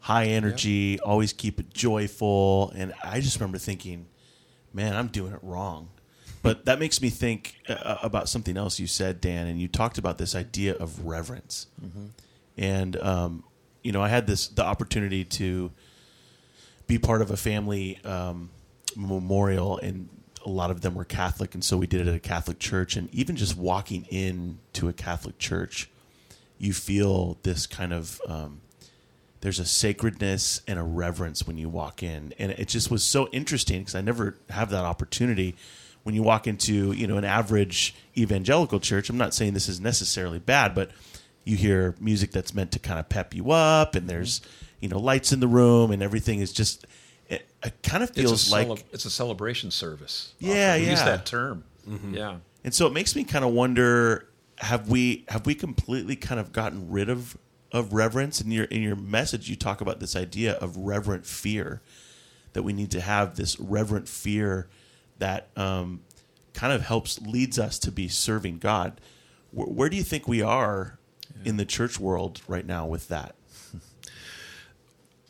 high 0.00 0.26
energy, 0.26 1.00
always 1.00 1.32
keep 1.32 1.58
it 1.60 1.72
joyful. 1.72 2.70
And 2.76 2.94
I 3.02 3.20
just 3.20 3.38
remember 3.38 3.58
thinking, 3.58 4.06
man, 4.72 4.96
I'm 4.96 5.08
doing 5.08 5.32
it 5.32 5.40
wrong. 5.42 5.88
But 6.42 6.66
that 6.66 6.78
makes 6.78 7.00
me 7.00 7.08
think 7.10 7.56
uh, 7.68 7.96
about 8.02 8.28
something 8.28 8.56
else 8.56 8.78
you 8.78 8.86
said, 8.86 9.20
Dan, 9.20 9.46
and 9.46 9.60
you 9.60 9.66
talked 9.66 9.96
about 9.96 10.18
this 10.18 10.34
idea 10.34 10.74
of 10.74 11.06
reverence. 11.06 11.66
And 12.58 12.96
um, 12.98 13.44
you 13.82 13.92
know, 13.92 14.02
I 14.02 14.08
had 14.08 14.26
this 14.26 14.48
the 14.48 14.64
opportunity 14.64 15.24
to 15.24 15.70
be 16.86 16.98
part 16.98 17.22
of 17.22 17.30
a 17.30 17.36
family 17.36 17.98
um, 18.04 18.50
memorial, 18.96 19.78
and 19.78 20.08
a 20.44 20.50
lot 20.50 20.70
of 20.70 20.82
them 20.82 20.94
were 20.94 21.04
Catholic, 21.04 21.54
and 21.54 21.64
so 21.64 21.76
we 21.76 21.86
did 21.86 22.02
it 22.02 22.08
at 22.08 22.14
a 22.14 22.20
Catholic 22.20 22.58
church. 22.58 22.96
And 22.96 23.12
even 23.14 23.36
just 23.36 23.56
walking 23.56 24.06
in 24.10 24.58
to 24.74 24.88
a 24.88 24.92
Catholic 24.92 25.38
church, 25.38 25.88
you 26.58 26.72
feel 26.72 27.38
this 27.42 27.66
kind 27.66 27.92
of 27.92 28.20
um, 28.26 28.60
there's 29.40 29.58
a 29.58 29.66
sacredness 29.66 30.62
and 30.66 30.78
a 30.78 30.82
reverence 30.82 31.46
when 31.46 31.58
you 31.58 31.68
walk 31.68 32.02
in, 32.02 32.32
and 32.38 32.52
it 32.52 32.68
just 32.68 32.90
was 32.90 33.04
so 33.04 33.28
interesting 33.28 33.80
because 33.80 33.94
I 33.94 34.00
never 34.00 34.36
have 34.50 34.70
that 34.70 34.84
opportunity. 34.84 35.56
When 36.02 36.14
you 36.14 36.22
walk 36.22 36.46
into 36.46 36.92
you 36.92 37.06
know 37.06 37.16
an 37.16 37.24
average 37.24 37.94
evangelical 38.16 38.80
church, 38.80 39.08
I'm 39.08 39.18
not 39.18 39.34
saying 39.34 39.54
this 39.54 39.68
is 39.68 39.80
necessarily 39.80 40.38
bad, 40.38 40.74
but 40.74 40.90
you 41.44 41.56
hear 41.56 41.94
music 42.00 42.30
that's 42.30 42.54
meant 42.54 42.72
to 42.72 42.78
kind 42.78 42.98
of 42.98 43.08
pep 43.08 43.34
you 43.34 43.50
up, 43.50 43.94
and 43.94 44.08
there's 44.08 44.40
you 44.84 44.90
know 44.90 44.98
lights 45.00 45.32
in 45.32 45.40
the 45.40 45.48
room, 45.48 45.90
and 45.90 46.02
everything 46.02 46.40
is 46.40 46.52
just. 46.52 46.86
It, 47.26 47.48
it 47.64 47.82
kind 47.82 48.02
of 48.02 48.10
It's 48.10 48.18
feels 48.18 48.52
like 48.52 48.66
cele- 48.66 48.78
it's 48.92 49.06
a 49.06 49.10
celebration 49.10 49.70
service. 49.70 50.34
Yeah, 50.38 50.76
we 50.76 50.90
Use 50.90 51.02
that 51.02 51.24
term. 51.24 51.64
Yeah. 52.10 52.36
And 52.62 52.74
so 52.74 52.86
it 52.86 52.92
makes 52.92 53.16
me 53.16 53.24
kind 53.24 53.46
of 53.46 53.52
wonder 53.52 54.28
have 54.58 54.90
we 54.90 55.24
have 55.28 55.46
we 55.46 55.54
completely 55.54 56.16
kind 56.16 56.38
of 56.38 56.52
gotten 56.52 56.90
rid 56.90 57.08
of 57.08 57.38
of 57.72 57.94
reverence 57.94 58.42
in 58.42 58.50
your 58.50 58.64
in 58.64 58.82
your 58.82 58.94
message 58.94 59.48
you 59.48 59.56
talk 59.56 59.80
about 59.80 60.00
this 60.00 60.14
idea 60.14 60.52
of 60.56 60.76
reverent 60.76 61.24
fear 61.24 61.80
that 62.52 62.62
we 62.62 62.74
need 62.74 62.90
to 62.90 63.00
have 63.00 63.36
this 63.36 63.58
reverent 63.58 64.06
fear 64.06 64.68
that 65.18 65.48
um, 65.56 66.02
kind 66.52 66.72
of 66.72 66.82
helps 66.82 67.20
leads 67.22 67.58
us 67.58 67.78
to 67.80 67.90
be 67.90 68.06
serving 68.06 68.58
God. 68.58 69.00
Where, 69.50 69.66
where 69.66 69.88
do 69.88 69.96
you 69.96 70.04
think 70.04 70.28
we 70.28 70.42
are 70.42 70.98
in 71.44 71.56
the 71.56 71.64
church 71.64 71.98
world 71.98 72.42
right 72.46 72.66
now 72.66 72.86
with 72.86 73.08
that? 73.08 73.34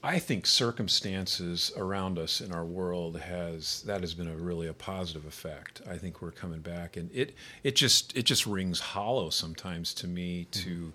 I 0.04 0.18
think 0.18 0.44
circumstances 0.44 1.72
around 1.78 2.18
us 2.18 2.42
in 2.42 2.52
our 2.52 2.66
world 2.66 3.18
has 3.18 3.80
that 3.86 4.02
has 4.02 4.12
been 4.12 4.28
a 4.28 4.36
really 4.36 4.66
a 4.66 4.74
positive 4.74 5.24
effect. 5.24 5.80
I 5.88 5.96
think 5.96 6.20
we're 6.20 6.30
coming 6.30 6.60
back, 6.60 6.98
and 6.98 7.10
it 7.14 7.34
it 7.62 7.74
just 7.74 8.14
it 8.14 8.24
just 8.24 8.46
rings 8.46 8.80
hollow 8.80 9.30
sometimes 9.30 9.94
to 9.94 10.06
me 10.06 10.46
to 10.50 10.92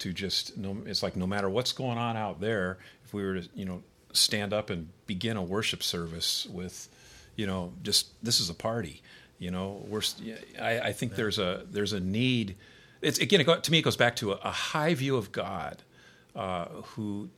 to 0.00 0.12
just 0.12 0.58
no. 0.58 0.76
It's 0.84 1.02
like 1.02 1.16
no 1.16 1.26
matter 1.26 1.48
what's 1.48 1.72
going 1.72 1.96
on 1.96 2.18
out 2.18 2.42
there, 2.42 2.76
if 3.02 3.14
we 3.14 3.24
were 3.24 3.40
to 3.40 3.48
you 3.54 3.64
know 3.64 3.82
stand 4.12 4.52
up 4.52 4.68
and 4.68 4.90
begin 5.06 5.38
a 5.38 5.42
worship 5.42 5.82
service 5.82 6.46
with, 6.52 6.90
you 7.36 7.46
know, 7.46 7.72
just 7.82 8.08
this 8.22 8.40
is 8.40 8.50
a 8.50 8.54
party. 8.54 9.00
You 9.38 9.52
know, 9.52 9.82
we're 9.88 10.02
I, 10.60 10.80
I 10.80 10.92
think 10.92 11.14
there's 11.14 11.38
a 11.38 11.64
there's 11.70 11.94
a 11.94 12.00
need. 12.00 12.56
It's 13.00 13.20
again 13.20 13.40
it 13.40 13.44
go, 13.44 13.58
to 13.58 13.72
me 13.72 13.78
it 13.78 13.82
goes 13.82 13.96
back 13.96 14.16
to 14.16 14.32
a, 14.32 14.36
a 14.44 14.50
high 14.50 14.92
view 14.92 15.16
of 15.16 15.32
God, 15.32 15.82
uh, 16.36 16.66
who 16.66 17.30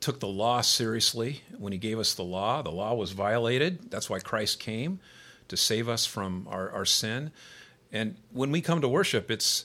took 0.00 0.20
the 0.20 0.28
law 0.28 0.60
seriously 0.60 1.42
when 1.58 1.72
he 1.72 1.78
gave 1.78 1.98
us 1.98 2.14
the 2.14 2.22
law. 2.24 2.62
The 2.62 2.70
law 2.70 2.94
was 2.94 3.12
violated. 3.12 3.90
That's 3.90 4.08
why 4.08 4.20
Christ 4.20 4.60
came 4.60 5.00
to 5.48 5.56
save 5.56 5.88
us 5.88 6.06
from 6.06 6.46
our, 6.50 6.70
our 6.70 6.84
sin. 6.84 7.32
And 7.90 8.16
when 8.32 8.50
we 8.52 8.60
come 8.60 8.80
to 8.82 8.88
worship, 8.88 9.30
it's, 9.30 9.64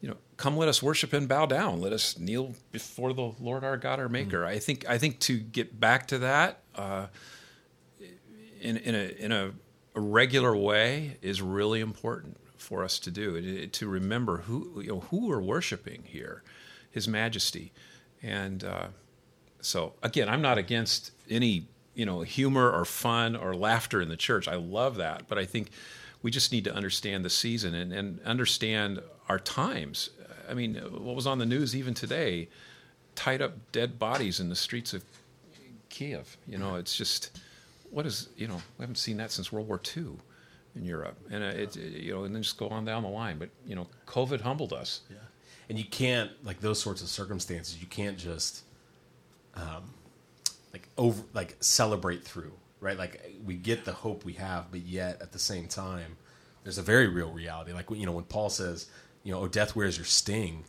you 0.00 0.08
know, 0.08 0.16
come 0.36 0.56
let 0.56 0.68
us 0.68 0.82
worship 0.82 1.12
and 1.12 1.28
bow 1.28 1.46
down. 1.46 1.80
Let 1.80 1.92
us 1.92 2.18
kneel 2.18 2.54
before 2.72 3.12
the 3.12 3.32
Lord 3.40 3.64
our 3.64 3.76
God, 3.76 3.98
our 3.98 4.08
Maker. 4.08 4.44
I 4.44 4.58
think 4.58 4.88
I 4.88 4.96
think 4.96 5.18
to 5.20 5.38
get 5.38 5.78
back 5.80 6.06
to 6.08 6.18
that 6.18 6.60
uh, 6.76 7.06
in 8.60 8.76
in 8.78 8.94
a 8.94 9.04
in 9.18 9.32
a, 9.32 9.50
a 9.94 10.00
regular 10.00 10.56
way 10.56 11.16
is 11.20 11.42
really 11.42 11.80
important 11.80 12.36
for 12.56 12.84
us 12.84 12.98
to 13.00 13.10
do. 13.10 13.34
It- 13.34 13.44
it- 13.44 13.72
to 13.74 13.88
remember 13.88 14.38
who 14.38 14.80
you 14.80 14.88
know 14.88 15.00
who 15.00 15.26
we're 15.28 15.40
worshiping 15.40 16.04
here, 16.06 16.42
His 16.90 17.06
Majesty, 17.08 17.72
and. 18.22 18.64
Uh, 18.64 18.86
so 19.64 19.94
again, 20.02 20.28
I'm 20.28 20.42
not 20.42 20.58
against 20.58 21.12
any 21.28 21.66
you 21.94 22.04
know 22.04 22.20
humor 22.22 22.70
or 22.70 22.84
fun 22.84 23.36
or 23.36 23.54
laughter 23.54 24.00
in 24.00 24.08
the 24.08 24.16
church. 24.16 24.48
I 24.48 24.56
love 24.56 24.96
that, 24.96 25.28
but 25.28 25.38
I 25.38 25.44
think 25.44 25.70
we 26.22 26.30
just 26.30 26.52
need 26.52 26.64
to 26.64 26.74
understand 26.74 27.24
the 27.24 27.30
season 27.30 27.74
and, 27.74 27.92
and 27.92 28.20
understand 28.24 29.00
our 29.28 29.38
times. 29.38 30.10
I 30.48 30.54
mean, 30.54 30.74
what 30.76 31.14
was 31.14 31.26
on 31.26 31.38
the 31.38 31.46
news 31.46 31.74
even 31.74 31.94
today? 31.94 32.48
Tied 33.14 33.40
up 33.40 33.72
dead 33.72 33.98
bodies 33.98 34.40
in 34.40 34.48
the 34.48 34.56
streets 34.56 34.92
of 34.92 35.04
Kiev. 35.88 36.36
You 36.46 36.58
know, 36.58 36.74
it's 36.74 36.96
just 36.96 37.38
what 37.90 38.06
is 38.06 38.28
you 38.36 38.48
know 38.48 38.60
we 38.78 38.82
haven't 38.82 38.96
seen 38.96 39.16
that 39.18 39.30
since 39.30 39.52
World 39.52 39.68
War 39.68 39.80
II 39.96 40.16
in 40.76 40.84
Europe, 40.84 41.16
and 41.30 41.44
uh, 41.44 41.46
it 41.46 41.76
you 41.76 42.12
know, 42.12 42.24
and 42.24 42.34
then 42.34 42.42
just 42.42 42.58
go 42.58 42.68
on 42.68 42.84
down 42.84 43.02
the 43.02 43.08
line. 43.08 43.38
But 43.38 43.50
you 43.66 43.76
know, 43.76 43.86
COVID 44.06 44.40
humbled 44.40 44.72
us. 44.72 45.02
Yeah, 45.08 45.16
and 45.68 45.78
you 45.78 45.84
can't 45.84 46.30
like 46.44 46.60
those 46.60 46.80
sorts 46.80 47.00
of 47.02 47.08
circumstances 47.08 47.80
you 47.80 47.86
can't 47.86 48.18
just 48.18 48.64
um 49.56 49.90
like 50.72 50.88
over 50.98 51.22
like 51.32 51.56
celebrate 51.60 52.24
through 52.24 52.52
right? 52.80 52.98
Like 52.98 53.34
we 53.42 53.54
get 53.54 53.86
the 53.86 53.92
hope 53.92 54.24
we 54.24 54.34
have 54.34 54.70
but 54.70 54.80
yet 54.80 55.22
at 55.22 55.32
the 55.32 55.38
same 55.38 55.68
time 55.68 56.16
there's 56.62 56.78
a 56.78 56.82
very 56.82 57.08
real 57.08 57.30
reality. 57.30 57.72
Like 57.72 57.90
you 57.90 58.06
know 58.06 58.12
when 58.12 58.24
paul 58.24 58.50
says 58.50 58.86
you 59.22 59.32
know 59.32 59.40
oh 59.40 59.48
death 59.48 59.74
where's 59.74 59.96
your 59.96 60.04
sting 60.04 60.64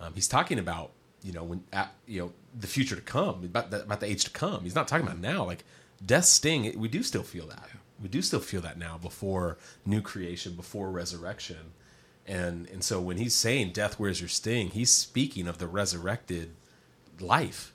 um, 0.00 0.12
he's 0.14 0.28
talking 0.28 0.58
about 0.58 0.90
you 1.22 1.32
know 1.32 1.44
when 1.44 1.62
at, 1.72 1.92
you 2.06 2.20
know 2.20 2.32
the 2.58 2.66
future 2.66 2.96
to 2.96 3.02
come 3.02 3.44
about 3.44 3.70
the, 3.70 3.82
about 3.82 4.00
the 4.00 4.06
age 4.06 4.24
to 4.24 4.30
come. 4.30 4.62
He's 4.62 4.74
not 4.74 4.88
talking 4.88 5.06
about 5.06 5.20
now. 5.20 5.44
Like 5.44 5.64
death 6.04 6.24
sting 6.24 6.78
we 6.78 6.88
do 6.88 7.02
still 7.02 7.22
feel 7.22 7.46
that. 7.46 7.68
We 8.02 8.08
do 8.08 8.22
still 8.22 8.40
feel 8.40 8.62
that 8.62 8.78
now 8.78 8.98
before 8.98 9.58
new 9.84 10.00
creation 10.00 10.54
before 10.54 10.90
resurrection. 10.90 11.72
And 12.26 12.68
and 12.70 12.82
so 12.82 13.00
when 13.00 13.18
he's 13.18 13.34
saying 13.34 13.72
death 13.72 13.98
where's 13.98 14.20
your 14.20 14.28
sting 14.28 14.70
he's 14.70 14.90
speaking 14.90 15.46
of 15.46 15.58
the 15.58 15.66
resurrected 15.66 16.54
life 17.20 17.72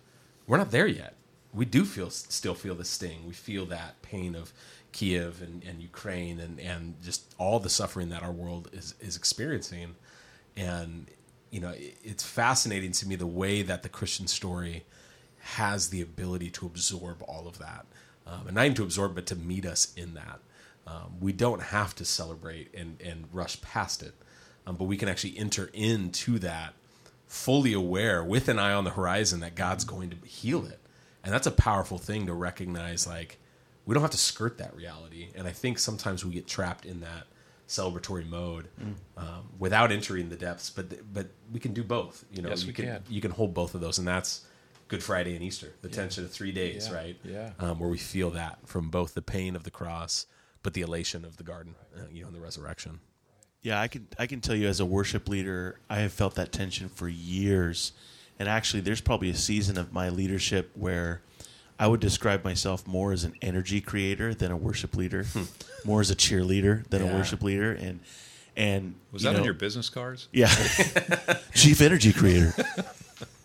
we're 0.47 0.57
not 0.57 0.71
there 0.71 0.87
yet. 0.87 1.15
We 1.53 1.65
do 1.65 1.85
feel 1.85 2.09
still 2.09 2.55
feel 2.55 2.75
the 2.75 2.85
sting. 2.85 3.25
We 3.27 3.33
feel 3.33 3.65
that 3.67 4.01
pain 4.01 4.35
of 4.35 4.51
kiev 4.91 5.41
and, 5.41 5.63
and 5.63 5.81
ukraine 5.81 6.39
and 6.39 6.59
and 6.59 6.95
just 7.03 7.33
all 7.37 7.59
the 7.59 7.69
suffering 7.69 8.09
that 8.09 8.23
our 8.23 8.31
world 8.31 8.69
is 8.73 8.95
is 8.99 9.15
experiencing. 9.15 9.95
And 10.57 11.07
you 11.51 11.59
know, 11.61 11.69
it- 11.69 11.97
it's 12.03 12.23
fascinating 12.23 12.91
to 12.93 13.07
me 13.07 13.15
the 13.15 13.27
way 13.27 13.61
that 13.61 13.83
the 13.83 13.89
Christian 13.89 14.27
story 14.27 14.83
has 15.39 15.89
the 15.89 16.01
ability 16.01 16.49
to 16.49 16.65
absorb 16.65 17.21
all 17.27 17.47
of 17.47 17.59
that, 17.59 17.85
um, 18.25 18.47
and 18.47 18.55
not 18.55 18.65
even 18.65 18.75
to 18.75 18.83
absorb, 18.83 19.15
but 19.15 19.25
to 19.27 19.35
meet 19.35 19.65
us 19.65 19.93
in 19.95 20.13
that. 20.15 20.39
Um, 20.87 21.19
we 21.19 21.31
don't 21.33 21.61
have 21.61 21.95
to 21.95 22.05
celebrate 22.05 22.73
and, 22.73 22.99
and 23.01 23.27
rush 23.31 23.61
past 23.61 24.03
it, 24.03 24.13
um, 24.67 24.75
but 24.75 24.85
we 24.85 24.97
can 24.97 25.07
actually 25.09 25.37
enter 25.37 25.69
into 25.73 26.39
that 26.39 26.73
fully 27.27 27.73
aware 27.73 28.23
with 28.23 28.47
an 28.49 28.59
eye 28.59 28.73
on 28.73 28.83
the 28.83 28.91
horizon 28.91 29.39
that 29.41 29.55
God's 29.55 29.83
going 29.83 30.09
to 30.11 30.17
heal 30.27 30.65
it. 30.65 30.79
And 31.23 31.33
that's 31.33 31.47
a 31.47 31.51
powerful 31.51 31.97
thing 31.97 32.27
to 32.27 32.33
recognize 32.33 33.07
like 33.07 33.39
we 33.85 33.93
don't 33.93 34.01
have 34.01 34.11
to 34.11 34.17
skirt 34.17 34.57
that 34.59 34.75
reality. 34.75 35.29
And 35.35 35.47
I 35.47 35.51
think 35.51 35.79
sometimes 35.79 36.23
we 36.23 36.31
get 36.33 36.47
trapped 36.47 36.85
in 36.85 37.01
that 37.01 37.23
celebratory 37.67 38.27
mode 38.29 38.67
um, 39.17 39.49
without 39.57 39.91
entering 39.91 40.29
the 40.29 40.35
depths. 40.35 40.69
But 40.69 41.11
but 41.13 41.27
we 41.51 41.59
can 41.59 41.73
do 41.73 41.83
both. 41.83 42.23
You 42.31 42.41
know, 42.43 42.49
Yes, 42.49 42.61
you 42.61 42.67
we 42.67 42.73
can, 42.73 42.85
can. 42.85 43.03
you 43.09 43.21
can 43.21 43.31
hold 43.31 43.53
both 43.55 43.73
of 43.75 43.81
those, 43.81 43.97
and 43.97 44.07
that's 44.07 44.45
Good 44.87 45.01
Friday 45.03 45.33
and 45.35 45.43
Easter, 45.43 45.73
the 45.81 45.89
tension 45.89 46.23
of 46.23 46.31
three 46.31 46.51
days, 46.51 46.87
Yeah, 46.89 46.95
right? 46.95 47.17
yeah. 47.23 47.49
um, 47.59 47.79
where 47.79 47.89
we 47.89 47.97
feel 47.97 48.29
that 48.31 48.59
from 48.67 48.89
both 48.89 49.15
the 49.15 49.21
pain 49.23 49.55
of 49.55 49.63
the 49.63 49.71
cross, 49.71 50.27
but 50.61 50.75
the 50.75 50.81
elation 50.81 51.25
of 51.25 51.37
the 51.37 51.43
garden, 51.43 51.73
uh, 51.97 52.01
you 52.11 52.21
know, 52.21 52.27
and 52.27 52.35
the 52.35 52.39
resurrection. 52.41 52.99
Yeah, 53.65 53.81
I 53.81 53.87
can 53.87 54.05
I 54.19 54.27
can 54.27 54.41
tell 54.41 54.55
you 54.55 54.67
as 54.67 54.79
a 54.79 54.85
worship 54.85 55.27
leader, 55.27 55.79
I 55.89 56.01
have 56.01 56.13
felt 56.13 56.35
that 56.35 56.51
tension 56.51 56.87
for 56.87 57.07
years. 57.07 57.93
And 58.37 58.47
actually 58.47 58.81
there's 58.81 59.01
probably 59.01 59.31
a 59.31 59.35
season 59.35 59.75
of 59.79 59.91
my 59.91 60.09
leadership 60.09 60.69
where 60.75 61.21
I 61.79 61.87
would 61.87 61.99
describe 61.99 62.43
myself 62.43 62.85
more 62.85 63.11
as 63.11 63.23
an 63.23 63.33
energy 63.41 63.81
creator 63.81 64.35
than 64.35 64.51
a 64.51 64.55
worship 64.57 64.95
leader, 64.95 65.25
more 65.83 65.99
as 65.99 66.11
a 66.11 66.15
cheerleader 66.15 66.87
than 66.89 67.01
a 67.01 67.05
worship 67.07 67.41
leader 67.41 67.71
and 67.71 68.01
and 68.55 68.93
Was 69.11 69.23
that 69.23 69.33
know- 69.33 69.39
on 69.39 69.45
your 69.45 69.55
business 69.55 69.89
cards? 69.89 70.27
yeah. 70.31 70.47
Chief 71.55 71.81
energy 71.81 72.13
creator. 72.13 72.53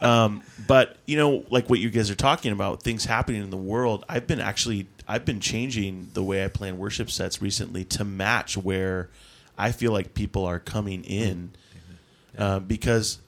Um, 0.02 0.42
but 0.66 0.96
you 1.06 1.16
know, 1.16 1.46
like 1.48 1.70
what 1.70 1.78
you 1.78 1.88
guys 1.88 2.11
are 2.11 2.14
talking 2.14 2.52
about, 2.52 2.83
things 2.83 3.06
happening 3.06 3.42
in 3.42 3.48
the 3.50 3.56
world. 3.56 4.04
I've 4.06 4.26
been 4.26 4.40
actually, 4.40 4.87
I've 5.09 5.24
been 5.24 5.40
changing 5.40 6.11
the 6.12 6.22
way 6.22 6.44
I 6.44 6.48
plan 6.48 6.76
worship 6.76 7.11
sets 7.11 7.40
recently 7.40 7.85
to 7.87 8.04
match 8.04 8.59
where 8.59 9.09
I 9.61 9.73
feel 9.73 9.92
like 9.92 10.14
people 10.14 10.44
are 10.44 10.59
coming 10.59 11.05
in, 11.05 11.53
uh, 12.38 12.61
because 12.61 13.18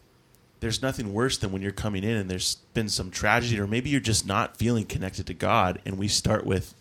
there's 0.60 0.80
nothing 0.82 1.12
worse 1.12 1.38
than 1.38 1.52
when 1.52 1.60
you're 1.62 1.72
coming 1.72 2.04
in 2.04 2.16
and 2.16 2.30
there's 2.30 2.56
been 2.74 2.88
some 2.88 3.10
tragedy, 3.10 3.58
or 3.60 3.66
maybe 3.66 3.90
you're 3.90 4.00
just 4.00 4.26
not 4.26 4.56
feeling 4.56 4.84
connected 4.84 5.26
to 5.26 5.34
God, 5.34 5.80
and 5.84 5.98
we 5.98 6.08
start 6.08 6.46
with. 6.46 6.74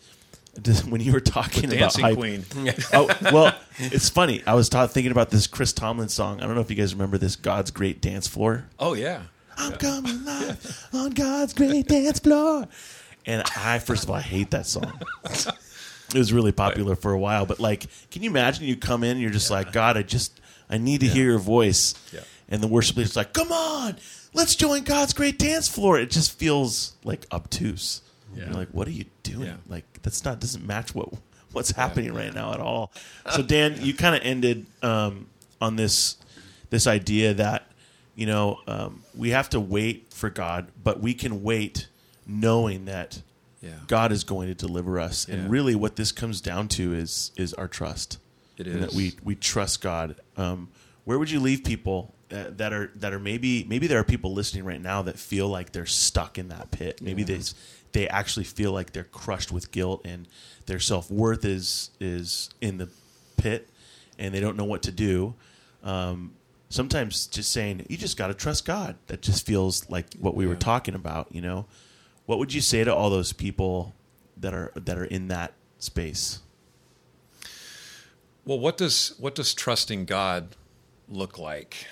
When 0.90 1.00
you 1.00 1.14
were 1.14 1.22
talking 1.22 1.66
about 1.66 1.80
Dancing 1.80 2.04
hype- 2.04 2.18
Queen. 2.18 2.44
oh 2.94 3.10
well, 3.32 3.56
it's 3.78 4.10
funny. 4.10 4.44
I 4.46 4.54
was 4.54 4.68
ta- 4.68 4.86
thinking 4.88 5.14
about 5.14 5.30
this 5.30 5.48
Chris 5.48 5.72
Tomlin 5.72 6.10
song. 6.10 6.42
I 6.42 6.46
don't 6.46 6.56
know 6.56 6.62
if 6.62 6.70
you 6.70 6.76
guys 6.76 6.94
remember 6.94 7.18
this 7.18 7.38
"God's 7.38 7.72
Great 7.72 8.02
Dance 8.02 8.28
Floor." 8.28 8.66
Oh 8.78 8.94
yeah. 8.94 9.22
I'm 9.58 9.72
coming 9.74 10.26
live 10.26 10.90
on 10.94 11.12
God's 11.12 11.54
great 11.54 11.88
dance 11.88 12.20
floor. 12.20 12.68
And 13.26 13.44
I, 13.56 13.80
first 13.80 14.04
of 14.04 14.10
all, 14.10 14.16
I 14.18 14.22
hate 14.22 14.52
that 14.52 14.66
song. 14.66 15.00
It 16.14 16.18
was 16.18 16.34
really 16.34 16.52
popular 16.52 16.96
for 16.96 17.14
a 17.14 17.20
while, 17.20 17.46
but 17.46 17.60
like, 17.60 17.86
can 18.10 18.24
you 18.24 18.30
imagine 18.30 18.66
you 18.66 18.76
come 18.76 19.04
in 19.04 19.12
and 19.12 19.22
you're 19.22 19.30
just 19.30 19.50
like, 19.50 19.72
God, 19.72 19.98
I 19.98 20.04
just, 20.04 20.42
I 20.70 20.78
need 20.78 21.02
to 21.02 21.08
hear 21.08 21.26
your 21.26 21.40
voice. 21.40 21.94
Yeah. 22.14 22.22
And 22.50 22.62
the 22.62 22.68
worship 22.68 22.98
leader's 22.98 23.16
like, 23.16 23.34
come 23.34 23.52
on, 23.52 23.96
let's 24.34 24.56
join 24.56 24.84
God's 24.84 25.14
great 25.14 25.40
dance 25.40 25.70
floor. 25.70 26.00
It 26.00 26.10
just 26.10 26.38
feels 26.38 26.94
like 27.04 27.26
obtuse. 27.32 28.02
Yeah. 28.36 28.46
You're 28.46 28.54
like, 28.54 28.70
what 28.70 28.88
are 28.88 28.92
you 28.92 29.06
doing? 29.24 29.48
Yeah. 29.48 29.56
Like, 29.68 29.86
that's 30.02 30.26
not, 30.26 30.40
doesn't 30.40 30.66
match 30.66 30.94
what, 30.94 31.10
what's 31.54 31.72
happening 31.72 32.14
right 32.14 32.34
now 32.34 32.54
at 32.54 32.60
all. 32.60 32.92
So 33.32 33.42
Dan, 33.42 33.78
you 33.80 33.94
kind 33.94 34.16
of 34.16 34.22
ended 34.24 34.66
um, 34.82 35.28
on 35.62 35.78
this, 35.78 36.18
this 36.70 36.88
idea 36.88 37.34
that, 37.36 37.72
you 38.16 38.26
know, 38.26 38.60
um, 38.68 39.04
we 39.16 39.30
have 39.30 39.50
to 39.52 39.60
wait 39.60 40.14
for 40.14 40.30
God, 40.30 40.68
but 40.84 41.00
we 41.00 41.14
can 41.14 41.44
wait 41.44 41.88
knowing 42.28 42.86
that 42.86 43.22
Yeah. 43.62 43.72
God 43.88 44.12
is 44.12 44.24
going 44.24 44.48
to 44.48 44.56
deliver 44.56 45.00
us. 45.00 45.28
Yeah. 45.28 45.36
And 45.36 45.52
really, 45.52 45.76
what 45.76 45.96
this 45.96 46.12
comes 46.12 46.42
down 46.42 46.68
to 46.70 46.94
is 46.94 47.32
is 47.38 47.54
our 47.54 47.68
trust. 47.68 48.18
It 48.58 48.68
And 48.68 48.84
that 48.84 48.90
is. 48.90 48.96
we 48.96 49.14
we 49.24 49.36
trust 49.36 49.82
God. 49.82 50.16
Um, 50.38 50.70
where 51.04 51.18
would 51.18 51.32
you 51.32 51.40
leave 51.40 51.64
people 51.64 52.14
uh, 52.32 52.46
that 52.52 52.74
are 52.74 52.92
that 52.96 53.14
are 53.14 53.20
maybe 53.20 53.66
maybe 53.66 53.88
there 53.88 54.00
are 54.00 54.04
people 54.04 54.34
listening 54.34 54.64
right 54.64 54.82
now 54.82 55.02
that 55.02 55.20
feel 55.20 55.48
like 55.48 55.72
they're 55.72 55.86
stuck 55.86 56.38
in 56.38 56.50
that 56.50 56.72
pit. 56.72 57.02
Maybe 57.02 57.24
they 57.24 57.40
they 57.92 58.08
actually 58.08 58.46
feel 58.46 58.72
like 58.72 58.94
they're 58.94 59.04
crushed 59.04 59.52
with 59.52 59.72
guilt 59.72 60.02
and 60.06 60.28
their 60.66 60.80
self 60.80 61.12
worth 61.12 61.46
is 61.46 61.92
is 62.00 62.50
in 62.62 62.78
the 62.78 62.90
pit 63.38 63.70
and 64.18 64.34
they 64.34 64.40
don't 64.40 64.56
know 64.56 64.66
what 64.66 64.84
to 64.84 64.92
do. 64.92 65.36
Um, 65.84 66.34
sometimes 66.70 67.28
just 67.28 67.52
saying 67.52 67.86
you 67.90 67.98
just 67.98 68.18
got 68.18 68.28
to 68.28 68.34
trust 68.34 68.66
God. 68.66 68.96
That 69.08 69.22
just 69.22 69.46
feels 69.46 69.90
like 69.90 70.06
what 70.20 70.36
we 70.36 70.48
were 70.48 70.56
talking 70.56 70.96
about. 70.96 71.28
You 71.32 71.42
know, 71.42 71.66
what 72.26 72.40
would 72.40 72.54
you 72.54 72.62
say 72.62 72.84
to 72.84 72.94
all 72.94 73.10
those 73.10 73.34
people 73.34 73.94
that 74.38 74.54
are 74.54 74.72
that 74.76 74.98
are 74.98 75.06
in 75.06 75.28
that 75.30 75.54
space? 75.80 76.40
Well, 78.46 78.60
what 78.60 78.78
does 78.78 79.14
what 79.20 79.36
does 79.36 79.54
trusting 79.54 80.06
God 80.06 80.56
look 81.08 81.38
like? 81.38 81.86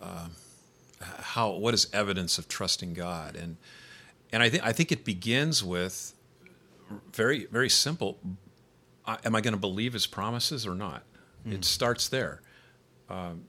Um, 0.00 0.32
how 1.00 1.50
what 1.50 1.74
is 1.74 1.88
evidence 1.92 2.38
of 2.38 2.48
trusting 2.48 2.94
God? 2.94 3.36
And 3.36 3.56
and 4.32 4.42
I 4.42 4.48
think 4.48 4.64
I 4.64 4.72
think 4.72 4.92
it 4.92 5.04
begins 5.04 5.64
with 5.64 6.14
very 7.12 7.46
very 7.46 7.68
simple. 7.68 8.18
I, 9.06 9.18
am 9.24 9.34
I 9.34 9.40
going 9.40 9.54
to 9.54 9.60
believe 9.60 9.92
His 9.92 10.06
promises 10.06 10.66
or 10.66 10.74
not? 10.74 11.02
It 11.46 11.64
starts 11.64 12.08
there. 12.08 12.42
Um, 13.08 13.44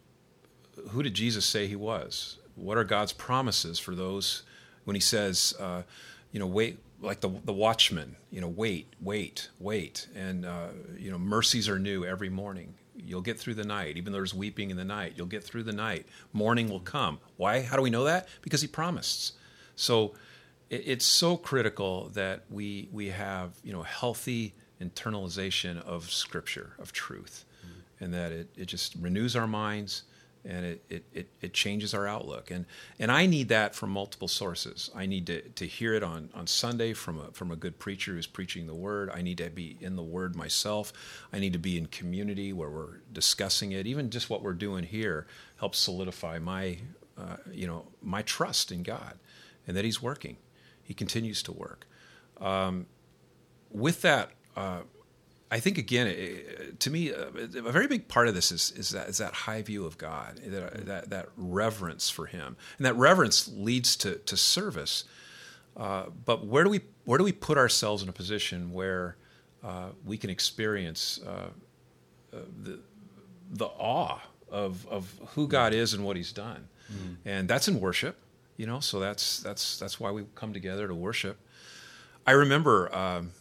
who 0.90 1.04
did 1.04 1.14
Jesus 1.14 1.46
say 1.46 1.68
He 1.68 1.76
was? 1.76 2.38
What 2.56 2.78
are 2.78 2.84
God's 2.84 3.14
promises 3.14 3.78
for 3.78 3.94
those 3.94 4.44
when 4.86 4.96
He 4.96 5.02
says, 5.02 5.54
uh, 5.60 5.84
you 6.32 6.40
know, 6.40 6.48
wait, 6.48 6.80
like 7.02 7.22
the 7.22 7.30
the 7.46 7.54
watchman, 7.54 8.16
you 8.30 8.42
know, 8.42 8.48
wait, 8.48 8.94
wait, 9.02 9.50
wait, 9.60 10.08
and 10.16 10.46
uh, 10.46 10.70
you 10.98 11.12
know, 11.12 11.18
mercies 11.18 11.70
are 11.70 11.80
new 11.80 12.06
every 12.06 12.30
morning. 12.30 12.76
You'll 12.96 13.22
get 13.22 13.40
through 13.40 13.54
the 13.56 13.64
night, 13.66 13.98
even 13.98 14.12
though 14.12 14.18
there's 14.18 14.34
weeping 14.34 14.72
in 14.72 14.78
the 14.78 14.84
night. 14.84 15.14
You'll 15.16 15.28
get 15.28 15.44
through 15.44 15.64
the 15.64 15.74
night. 15.74 16.06
Morning 16.34 16.70
will 16.70 16.82
come. 16.82 17.20
Why? 17.38 17.62
How 17.62 17.78
do 17.78 17.82
we 17.82 17.90
know 17.90 18.04
that? 18.04 18.28
Because 18.42 18.62
He 18.62 18.68
promised. 18.68 19.34
So 19.76 20.14
it, 20.70 20.84
it's 20.86 21.06
so 21.06 21.38
critical 21.38 22.10
that 22.14 22.44
we 22.50 22.90
we 22.92 23.08
have 23.10 23.54
you 23.64 23.72
know 23.74 23.84
healthy 23.84 24.54
internalization 24.82 25.82
of 25.84 26.12
Scripture 26.12 26.74
of 26.80 26.92
truth, 26.92 27.46
and 28.00 28.14
that 28.14 28.32
it, 28.32 28.50
it 28.58 28.66
just 28.66 28.96
renews 28.96 29.36
our 29.36 29.48
minds 29.48 30.04
and 30.50 30.66
it, 30.66 30.84
it, 30.90 31.06
it, 31.14 31.28
it 31.42 31.54
changes 31.54 31.94
our 31.94 32.08
outlook. 32.08 32.50
And 32.50 32.66
and 32.98 33.12
I 33.12 33.28
need 33.28 33.50
that 33.50 33.76
from 33.76 33.92
multiple 33.92 34.28
sources. 34.28 34.90
I 34.96 35.06
need 35.06 35.28
to, 35.28 35.42
to 35.42 35.68
hear 35.68 35.94
it 35.94 36.02
on, 36.02 36.30
on 36.34 36.48
Sunday 36.48 36.94
from 36.94 37.20
a 37.20 37.32
from 37.32 37.52
a 37.52 37.56
good 37.56 37.78
preacher 37.78 38.14
who's 38.14 38.26
preaching 38.26 38.66
the 38.66 38.74
word. 38.74 39.12
I 39.14 39.22
need 39.22 39.38
to 39.38 39.50
be 39.52 39.78
in 39.80 39.96
the 39.96 40.04
word 40.04 40.36
myself. 40.36 40.92
I 41.32 41.40
need 41.40 41.54
to 41.54 41.60
be 41.60 41.78
in 41.78 41.86
community 41.86 42.52
where 42.52 42.70
we're 42.70 43.02
discussing 43.14 43.72
it. 43.74 43.86
Even 43.86 44.10
just 44.10 44.30
what 44.30 44.42
we're 44.42 44.54
doing 44.54 44.84
here 44.84 45.28
helps 45.58 45.78
solidify 45.78 46.40
my 46.40 46.80
uh, 47.16 47.38
you 47.52 47.68
know 47.68 47.86
my 48.02 48.24
trust 48.24 48.72
in 48.72 48.82
God 48.82 49.20
and 49.68 49.78
that 49.78 49.86
He's 49.86 50.02
working. 50.02 50.38
He 50.82 50.96
continues 50.96 51.44
to 51.44 51.52
work. 51.52 51.86
Um, 52.42 52.88
with 53.70 54.02
that, 54.02 54.32
uh, 54.58 54.82
I 55.52 55.60
think 55.60 55.78
again, 55.80 56.08
it, 56.08 56.80
to 56.82 56.92
me, 56.92 57.12
uh, 57.12 57.26
a 57.34 57.72
very 57.72 57.88
big 57.88 58.08
part 58.08 58.28
of 58.28 58.36
this 58.36 58.52
is 58.52 58.72
is 58.72 58.92
that 58.92 59.10
is 59.10 59.18
that 59.18 59.34
high 59.34 59.62
view 59.64 59.86
of 59.86 59.98
God, 59.98 60.40
that 60.46 60.86
that, 60.86 61.10
that 61.10 61.30
reverence 61.38 62.10
for 62.10 62.28
Him, 62.28 62.56
and 62.78 62.86
that 62.86 62.96
reverence 62.96 63.48
leads 63.48 63.96
to 63.98 64.16
to 64.16 64.38
service. 64.38 65.06
Uh, 65.76 66.06
but 66.26 66.46
where 66.46 66.64
do 66.64 66.70
we 66.70 66.82
where 67.06 67.18
do 67.18 67.24
we 67.24 67.32
put 67.32 67.58
ourselves 67.58 68.04
in 68.04 68.10
a 68.10 68.12
position 68.12 68.72
where 68.72 69.16
uh, 69.64 69.90
we 70.06 70.18
can 70.18 70.30
experience 70.30 71.20
uh, 71.26 71.50
uh, 72.32 72.38
the 72.64 72.80
the 73.50 73.66
awe 73.66 74.20
of 74.52 74.86
of 74.88 75.20
who 75.34 75.48
God 75.48 75.74
is 75.74 75.94
and 75.96 76.06
what 76.06 76.16
He's 76.16 76.32
done, 76.32 76.68
and 77.26 77.48
that's 77.48 77.68
in 77.68 77.80
worship, 77.80 78.18
you 78.56 78.68
know. 78.68 78.80
So 78.82 79.00
that's 79.00 79.40
that's 79.40 79.80
that's 79.80 80.00
why 80.00 80.12
we 80.12 80.26
come 80.36 80.54
together 80.54 80.88
to 80.88 80.94
worship. 80.94 81.40
I 82.28 82.34
remember 82.34 82.96
um, 82.96 83.32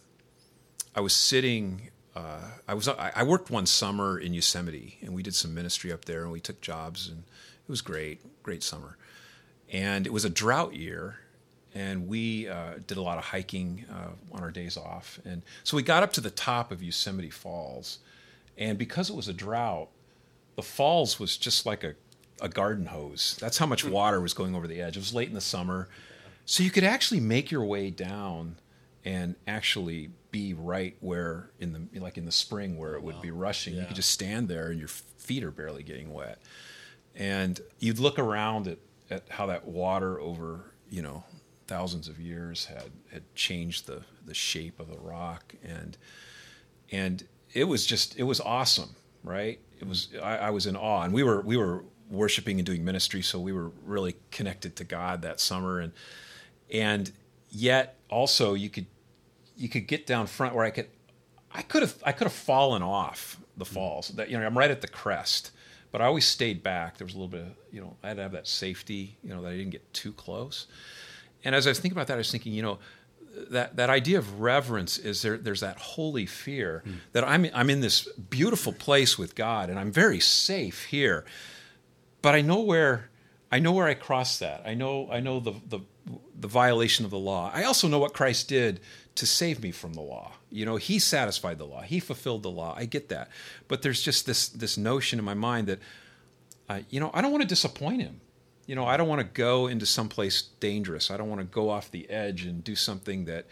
I 0.95 1.01
was 1.01 1.13
sitting. 1.13 1.91
Uh, 2.19 2.41
I 2.67 2.73
was 2.73 2.87
I 2.87 3.11
I 3.15 3.23
worked 3.23 3.49
one 3.49 3.65
summer 3.65 4.19
in 4.19 4.33
Yosemite, 4.33 4.97
and 5.01 5.13
we 5.13 5.23
did 5.23 5.35
some 5.35 5.53
ministry 5.53 5.91
up 5.91 6.05
there, 6.05 6.23
and 6.23 6.31
we 6.31 6.41
took 6.41 6.59
jobs, 6.59 7.07
and 7.07 7.19
it 7.19 7.71
was 7.71 7.81
great, 7.81 8.43
great 8.43 8.61
summer. 8.61 8.97
And 9.71 10.05
it 10.05 10.11
was 10.11 10.25
a 10.25 10.29
drought 10.29 10.75
year, 10.75 11.19
and 11.73 12.07
we 12.07 12.49
uh, 12.49 12.73
did 12.85 12.97
a 12.97 13.01
lot 13.01 13.17
of 13.17 13.25
hiking 13.25 13.85
uh, 13.89 14.35
on 14.35 14.41
our 14.41 14.51
days 14.51 14.75
off, 14.75 15.19
and 15.23 15.43
so 15.63 15.77
we 15.77 15.83
got 15.83 16.03
up 16.03 16.11
to 16.13 16.21
the 16.21 16.31
top 16.31 16.71
of 16.71 16.83
Yosemite 16.83 17.29
Falls, 17.29 17.99
and 18.57 18.77
because 18.77 19.09
it 19.09 19.15
was 19.15 19.29
a 19.29 19.33
drought, 19.33 19.87
the 20.55 20.63
falls 20.63 21.19
was 21.19 21.37
just 21.37 21.65
like 21.65 21.83
a 21.83 21.95
a 22.41 22.49
garden 22.49 22.87
hose. 22.87 23.37
That's 23.39 23.57
how 23.57 23.65
much 23.65 23.83
water 23.85 24.19
was 24.19 24.33
going 24.33 24.55
over 24.55 24.67
the 24.67 24.81
edge. 24.81 24.95
It 24.97 25.01
was 25.01 25.13
late 25.13 25.29
in 25.29 25.35
the 25.35 25.41
summer, 25.41 25.87
so 26.45 26.63
you 26.63 26.71
could 26.71 26.83
actually 26.83 27.21
make 27.21 27.49
your 27.49 27.63
way 27.63 27.91
down 27.91 28.55
and 29.05 29.35
actually 29.47 30.09
be 30.31 30.53
right 30.53 30.95
where 30.99 31.51
in 31.59 31.73
the 31.73 31.99
like 31.99 32.17
in 32.17 32.25
the 32.25 32.31
spring 32.31 32.77
where 32.77 32.95
it 32.95 33.01
would 33.03 33.21
be 33.21 33.31
rushing. 33.31 33.75
You 33.75 33.85
could 33.85 33.95
just 33.95 34.11
stand 34.11 34.47
there 34.47 34.69
and 34.69 34.79
your 34.79 34.87
feet 34.89 35.43
are 35.43 35.51
barely 35.51 35.83
getting 35.83 36.13
wet. 36.13 36.39
and 37.15 37.59
you'd 37.79 37.99
look 37.99 38.19
around 38.19 38.67
at, 38.67 38.77
at 39.09 39.23
how 39.29 39.47
that 39.47 39.65
water 39.65 40.19
over 40.19 40.71
you 40.89 41.01
know 41.01 41.23
thousands 41.67 42.07
of 42.07 42.19
years 42.19 42.65
had 42.65 42.91
had 43.11 43.23
changed 43.35 43.87
the 43.87 44.01
the 44.25 44.33
shape 44.33 44.79
of 44.79 44.89
the 44.89 44.99
rock. 44.99 45.55
And 45.63 45.97
and 46.91 47.23
it 47.53 47.63
was 47.65 47.85
just 47.85 48.17
it 48.17 48.23
was 48.23 48.39
awesome 48.41 48.95
right? 49.23 49.59
It 49.81 49.87
was 49.87 50.09
I, 50.21 50.37
I 50.37 50.49
was 50.51 50.65
in 50.65 50.75
awe. 50.75 51.01
And 51.03 51.13
we 51.13 51.23
were 51.23 51.41
we 51.41 51.57
were 51.57 51.83
worshiping 52.09 52.57
and 52.57 52.65
doing 52.65 52.83
ministry 52.83 53.21
so 53.21 53.39
we 53.39 53.53
were 53.53 53.69
really 53.85 54.15
connected 54.31 54.75
to 54.77 54.83
god 54.83 55.21
that 55.23 55.39
summer. 55.39 55.79
And 55.79 55.93
and 56.71 57.11
yet 57.49 57.97
also 58.09 58.53
you 58.53 58.69
could 58.69 58.85
you 59.57 59.69
could 59.69 59.87
get 59.87 60.05
down 60.05 60.27
front 60.27 60.55
where 60.55 60.65
i 60.65 60.69
could 60.69 60.87
i 61.51 61.61
could 61.61 61.81
have 61.81 61.95
i 62.05 62.11
could 62.11 62.25
have 62.25 62.33
fallen 62.33 62.81
off 62.81 63.37
the 63.57 63.65
mm-hmm. 63.65 63.73
falls 63.73 64.09
that 64.09 64.29
you 64.29 64.37
know 64.37 64.45
i'm 64.45 64.57
right 64.57 64.71
at 64.71 64.81
the 64.81 64.87
crest 64.87 65.51
but 65.91 66.01
i 66.01 66.05
always 66.05 66.25
stayed 66.25 66.61
back 66.63 66.97
there 66.97 67.05
was 67.05 67.13
a 67.13 67.17
little 67.17 67.29
bit 67.29 67.41
of 67.41 67.55
you 67.71 67.81
know 67.81 67.95
i 68.03 68.09
had 68.09 68.17
to 68.17 68.23
have 68.23 68.31
that 68.31 68.47
safety 68.47 69.17
you 69.23 69.29
know 69.29 69.41
that 69.41 69.49
i 69.49 69.57
didn't 69.57 69.71
get 69.71 69.93
too 69.93 70.11
close 70.13 70.67
and 71.43 71.55
as 71.55 71.65
i 71.65 71.69
was 71.69 71.79
thinking 71.79 71.97
about 71.97 72.07
that 72.07 72.15
i 72.15 72.17
was 72.17 72.31
thinking 72.31 72.53
you 72.53 72.61
know 72.61 72.79
that 73.49 73.75
that 73.75 73.89
idea 73.89 74.17
of 74.17 74.41
reverence 74.41 74.97
is 74.97 75.21
there 75.21 75.37
there's 75.37 75.61
that 75.61 75.77
holy 75.77 76.25
fear 76.25 76.83
mm. 76.85 76.95
that 77.13 77.27
I'm 77.27 77.47
I'm 77.53 77.69
in 77.69 77.81
this 77.81 78.07
beautiful 78.29 78.73
place 78.73 79.17
with 79.17 79.35
God 79.35 79.69
and 79.69 79.79
I'm 79.79 79.91
very 79.91 80.19
safe 80.19 80.85
here. 80.85 81.25
But 82.21 82.35
I 82.35 82.41
know 82.41 82.61
where 82.61 83.09
I 83.51 83.59
know 83.59 83.71
where 83.71 83.87
I 83.87 83.93
cross 83.93 84.39
that. 84.39 84.63
I 84.65 84.73
know 84.73 85.09
I 85.11 85.19
know 85.19 85.39
the 85.39 85.53
the 85.67 85.79
the 86.39 86.47
violation 86.47 87.05
of 87.05 87.11
the 87.11 87.19
law. 87.19 87.51
I 87.53 87.63
also 87.63 87.87
know 87.87 87.99
what 87.99 88.13
Christ 88.13 88.47
did 88.47 88.79
to 89.15 89.25
save 89.25 89.61
me 89.61 89.71
from 89.71 89.93
the 89.93 90.01
law. 90.01 90.33
You 90.49 90.65
know, 90.65 90.77
he 90.77 90.99
satisfied 90.99 91.57
the 91.57 91.65
law. 91.65 91.81
He 91.81 91.99
fulfilled 91.99 92.43
the 92.43 92.49
law. 92.49 92.73
I 92.77 92.85
get 92.85 93.09
that. 93.09 93.29
But 93.67 93.81
there's 93.81 94.01
just 94.01 94.25
this 94.25 94.49
this 94.49 94.77
notion 94.77 95.19
in 95.19 95.25
my 95.25 95.33
mind 95.33 95.67
that 95.67 95.79
uh, 96.67 96.79
you 96.89 96.99
know, 96.99 97.11
I 97.13 97.21
don't 97.21 97.31
want 97.31 97.41
to 97.41 97.47
disappoint 97.47 98.01
him 98.01 98.21
you 98.69 98.75
know, 98.75 98.85
I 98.85 98.97
don't 98.97 99.07
want 99.07 99.19
to 99.19 99.25
go 99.25 99.65
into 99.65 99.87
someplace 99.87 100.43
dangerous. 100.59 101.09
I 101.09 101.17
don't 101.17 101.27
want 101.27 101.41
to 101.41 101.47
go 101.47 101.71
off 101.71 101.89
the 101.89 102.07
edge 102.07 102.43
and 102.43 102.63
do 102.63 102.75
something 102.75 103.25
that 103.25 103.47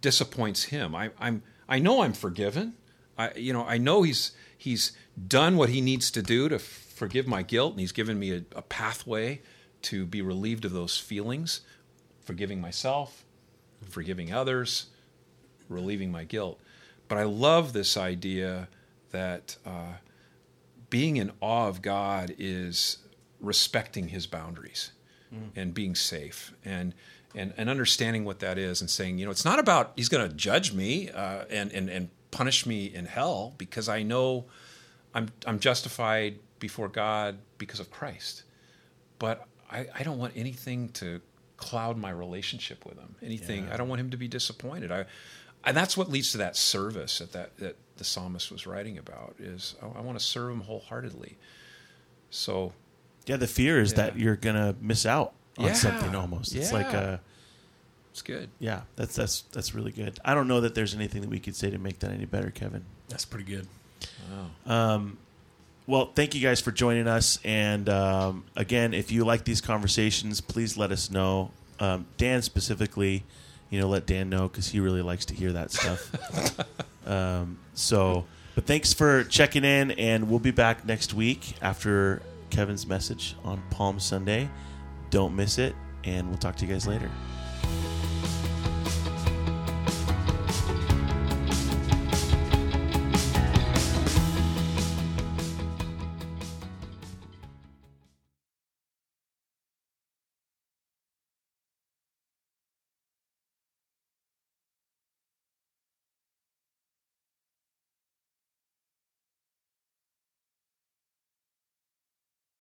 disappoints 0.00 0.64
him. 0.64 0.96
I, 0.96 1.10
I'm 1.16 1.44
I 1.68 1.78
know 1.78 2.02
I'm 2.02 2.12
forgiven. 2.12 2.74
I 3.16 3.32
you 3.36 3.52
know 3.52 3.64
I 3.64 3.78
know 3.78 4.02
he's 4.02 4.32
he's 4.56 4.90
done 5.28 5.56
what 5.56 5.68
he 5.68 5.80
needs 5.80 6.10
to 6.10 6.22
do 6.22 6.48
to 6.48 6.58
forgive 6.58 7.28
my 7.28 7.42
guilt, 7.42 7.74
and 7.74 7.80
he's 7.80 7.92
given 7.92 8.18
me 8.18 8.32
a, 8.32 8.42
a 8.56 8.62
pathway 8.62 9.42
to 9.82 10.04
be 10.04 10.22
relieved 10.22 10.64
of 10.64 10.72
those 10.72 10.98
feelings, 10.98 11.60
forgiving 12.28 12.60
myself, 12.60 13.24
forgiving 13.88 14.34
others, 14.34 14.88
relieving 15.70 16.12
my 16.12 16.24
guilt. 16.24 16.60
But 17.08 17.16
I 17.16 17.22
love 17.22 17.72
this 17.72 17.96
idea 17.96 18.68
that 19.12 19.56
uh, 19.64 19.94
being 20.90 21.16
in 21.16 21.32
awe 21.40 21.68
of 21.68 21.80
God 21.80 22.34
is 22.38 22.98
respecting 23.40 24.08
his 24.08 24.26
boundaries 24.26 24.92
mm. 25.34 25.48
and 25.56 25.72
being 25.72 25.94
safe 25.94 26.52
and, 26.66 26.94
and 27.34 27.54
and 27.56 27.70
understanding 27.70 28.26
what 28.26 28.40
that 28.40 28.58
is 28.58 28.82
and 28.82 28.90
saying 28.90 29.18
you 29.18 29.24
know 29.24 29.30
it's 29.30 29.44
not 29.44 29.58
about 29.58 29.92
he's 29.96 30.08
going 30.08 30.28
to 30.28 30.34
judge 30.34 30.72
me 30.74 31.08
uh, 31.10 31.44
and, 31.48 31.70
and 31.72 31.88
and 31.88 32.08
punish 32.30 32.66
me 32.66 32.86
in 32.86 33.04
hell 33.04 33.54
because 33.58 33.88
I 33.88 34.02
know 34.02 34.46
I'm 35.14 35.28
I'm 35.46 35.60
justified 35.60 36.38
before 36.58 36.88
God 36.88 37.38
because 37.58 37.80
of 37.80 37.90
Christ 37.90 38.42
but 39.18 39.46
I, 39.70 39.86
I 39.94 40.02
don't 40.02 40.18
want 40.18 40.32
anything 40.36 40.88
to 40.94 41.20
cloud 41.58 41.98
my 41.98 42.10
relationship 42.10 42.86
with 42.86 42.98
him 42.98 43.14
anything 43.22 43.66
yeah. 43.66 43.74
I 43.74 43.76
don't 43.76 43.88
want 43.88 44.00
him 44.00 44.10
to 44.10 44.16
be 44.16 44.28
disappointed 44.28 44.90
I 44.90 45.04
and 45.64 45.76
that's 45.76 45.96
what 45.96 46.08
leads 46.08 46.32
to 46.32 46.38
that 46.38 46.56
service 46.56 47.18
that 47.18 47.32
that, 47.32 47.56
that 47.58 47.76
the 47.96 48.04
psalmist 48.04 48.50
was 48.50 48.66
writing 48.66 48.96
about 48.96 49.34
is 49.38 49.74
I, 49.82 49.98
I 49.98 50.00
want 50.00 50.18
to 50.18 50.24
serve 50.24 50.52
him 50.52 50.60
wholeheartedly 50.62 51.36
so 52.30 52.72
yeah, 53.28 53.36
the 53.36 53.46
fear 53.46 53.80
is 53.80 53.92
yeah. 53.92 53.96
that 53.96 54.18
you're 54.18 54.36
gonna 54.36 54.74
miss 54.80 55.04
out 55.04 55.34
on 55.58 55.66
yeah. 55.66 55.72
something 55.74 56.14
almost. 56.14 56.54
It's 56.54 56.72
like 56.72 56.86
a 56.86 57.20
it's 58.10 58.22
good. 58.22 58.48
Yeah, 58.58 58.82
that's 58.96 59.14
that's 59.14 59.42
that's 59.52 59.74
really 59.74 59.92
good. 59.92 60.18
I 60.24 60.34
don't 60.34 60.48
know 60.48 60.62
that 60.62 60.74
there's 60.74 60.94
anything 60.94 61.20
that 61.20 61.30
we 61.30 61.38
could 61.38 61.54
say 61.54 61.70
to 61.70 61.78
make 61.78 61.98
that 62.00 62.10
any 62.10 62.24
better, 62.24 62.50
Kevin. 62.50 62.84
That's 63.08 63.24
pretty 63.24 63.44
good. 63.44 63.66
Wow. 64.66 64.94
Um, 64.94 65.18
well, 65.88 66.12
thank 66.14 66.34
you 66.34 66.42
guys 66.42 66.60
for 66.60 66.70
joining 66.70 67.08
us. 67.08 67.38
And 67.44 67.88
um, 67.88 68.44
again, 68.54 68.92
if 68.92 69.10
you 69.10 69.24
like 69.24 69.44
these 69.44 69.62
conversations, 69.62 70.42
please 70.42 70.76
let 70.76 70.92
us 70.92 71.10
know. 71.10 71.50
Um, 71.80 72.06
Dan 72.18 72.42
specifically, 72.42 73.24
you 73.70 73.80
know, 73.80 73.88
let 73.88 74.04
Dan 74.04 74.28
know 74.28 74.48
because 74.48 74.68
he 74.68 74.80
really 74.80 75.00
likes 75.00 75.24
to 75.26 75.34
hear 75.34 75.50
that 75.52 75.70
stuff. 75.72 76.58
um, 77.06 77.58
so, 77.72 78.26
but 78.54 78.66
thanks 78.66 78.92
for 78.92 79.24
checking 79.24 79.64
in, 79.64 79.92
and 79.92 80.28
we'll 80.28 80.38
be 80.38 80.50
back 80.50 80.84
next 80.84 81.14
week 81.14 81.54
after 81.62 82.20
Kevin's 82.50 82.86
message 82.86 83.34
on 83.42 83.62
Palm 83.70 83.98
Sunday. 83.98 84.50
Don't 85.08 85.34
miss 85.34 85.56
it, 85.56 85.74
and 86.04 86.28
we'll 86.28 86.36
talk 86.36 86.56
to 86.56 86.66
you 86.66 86.72
guys 86.72 86.86
later. 86.86 87.10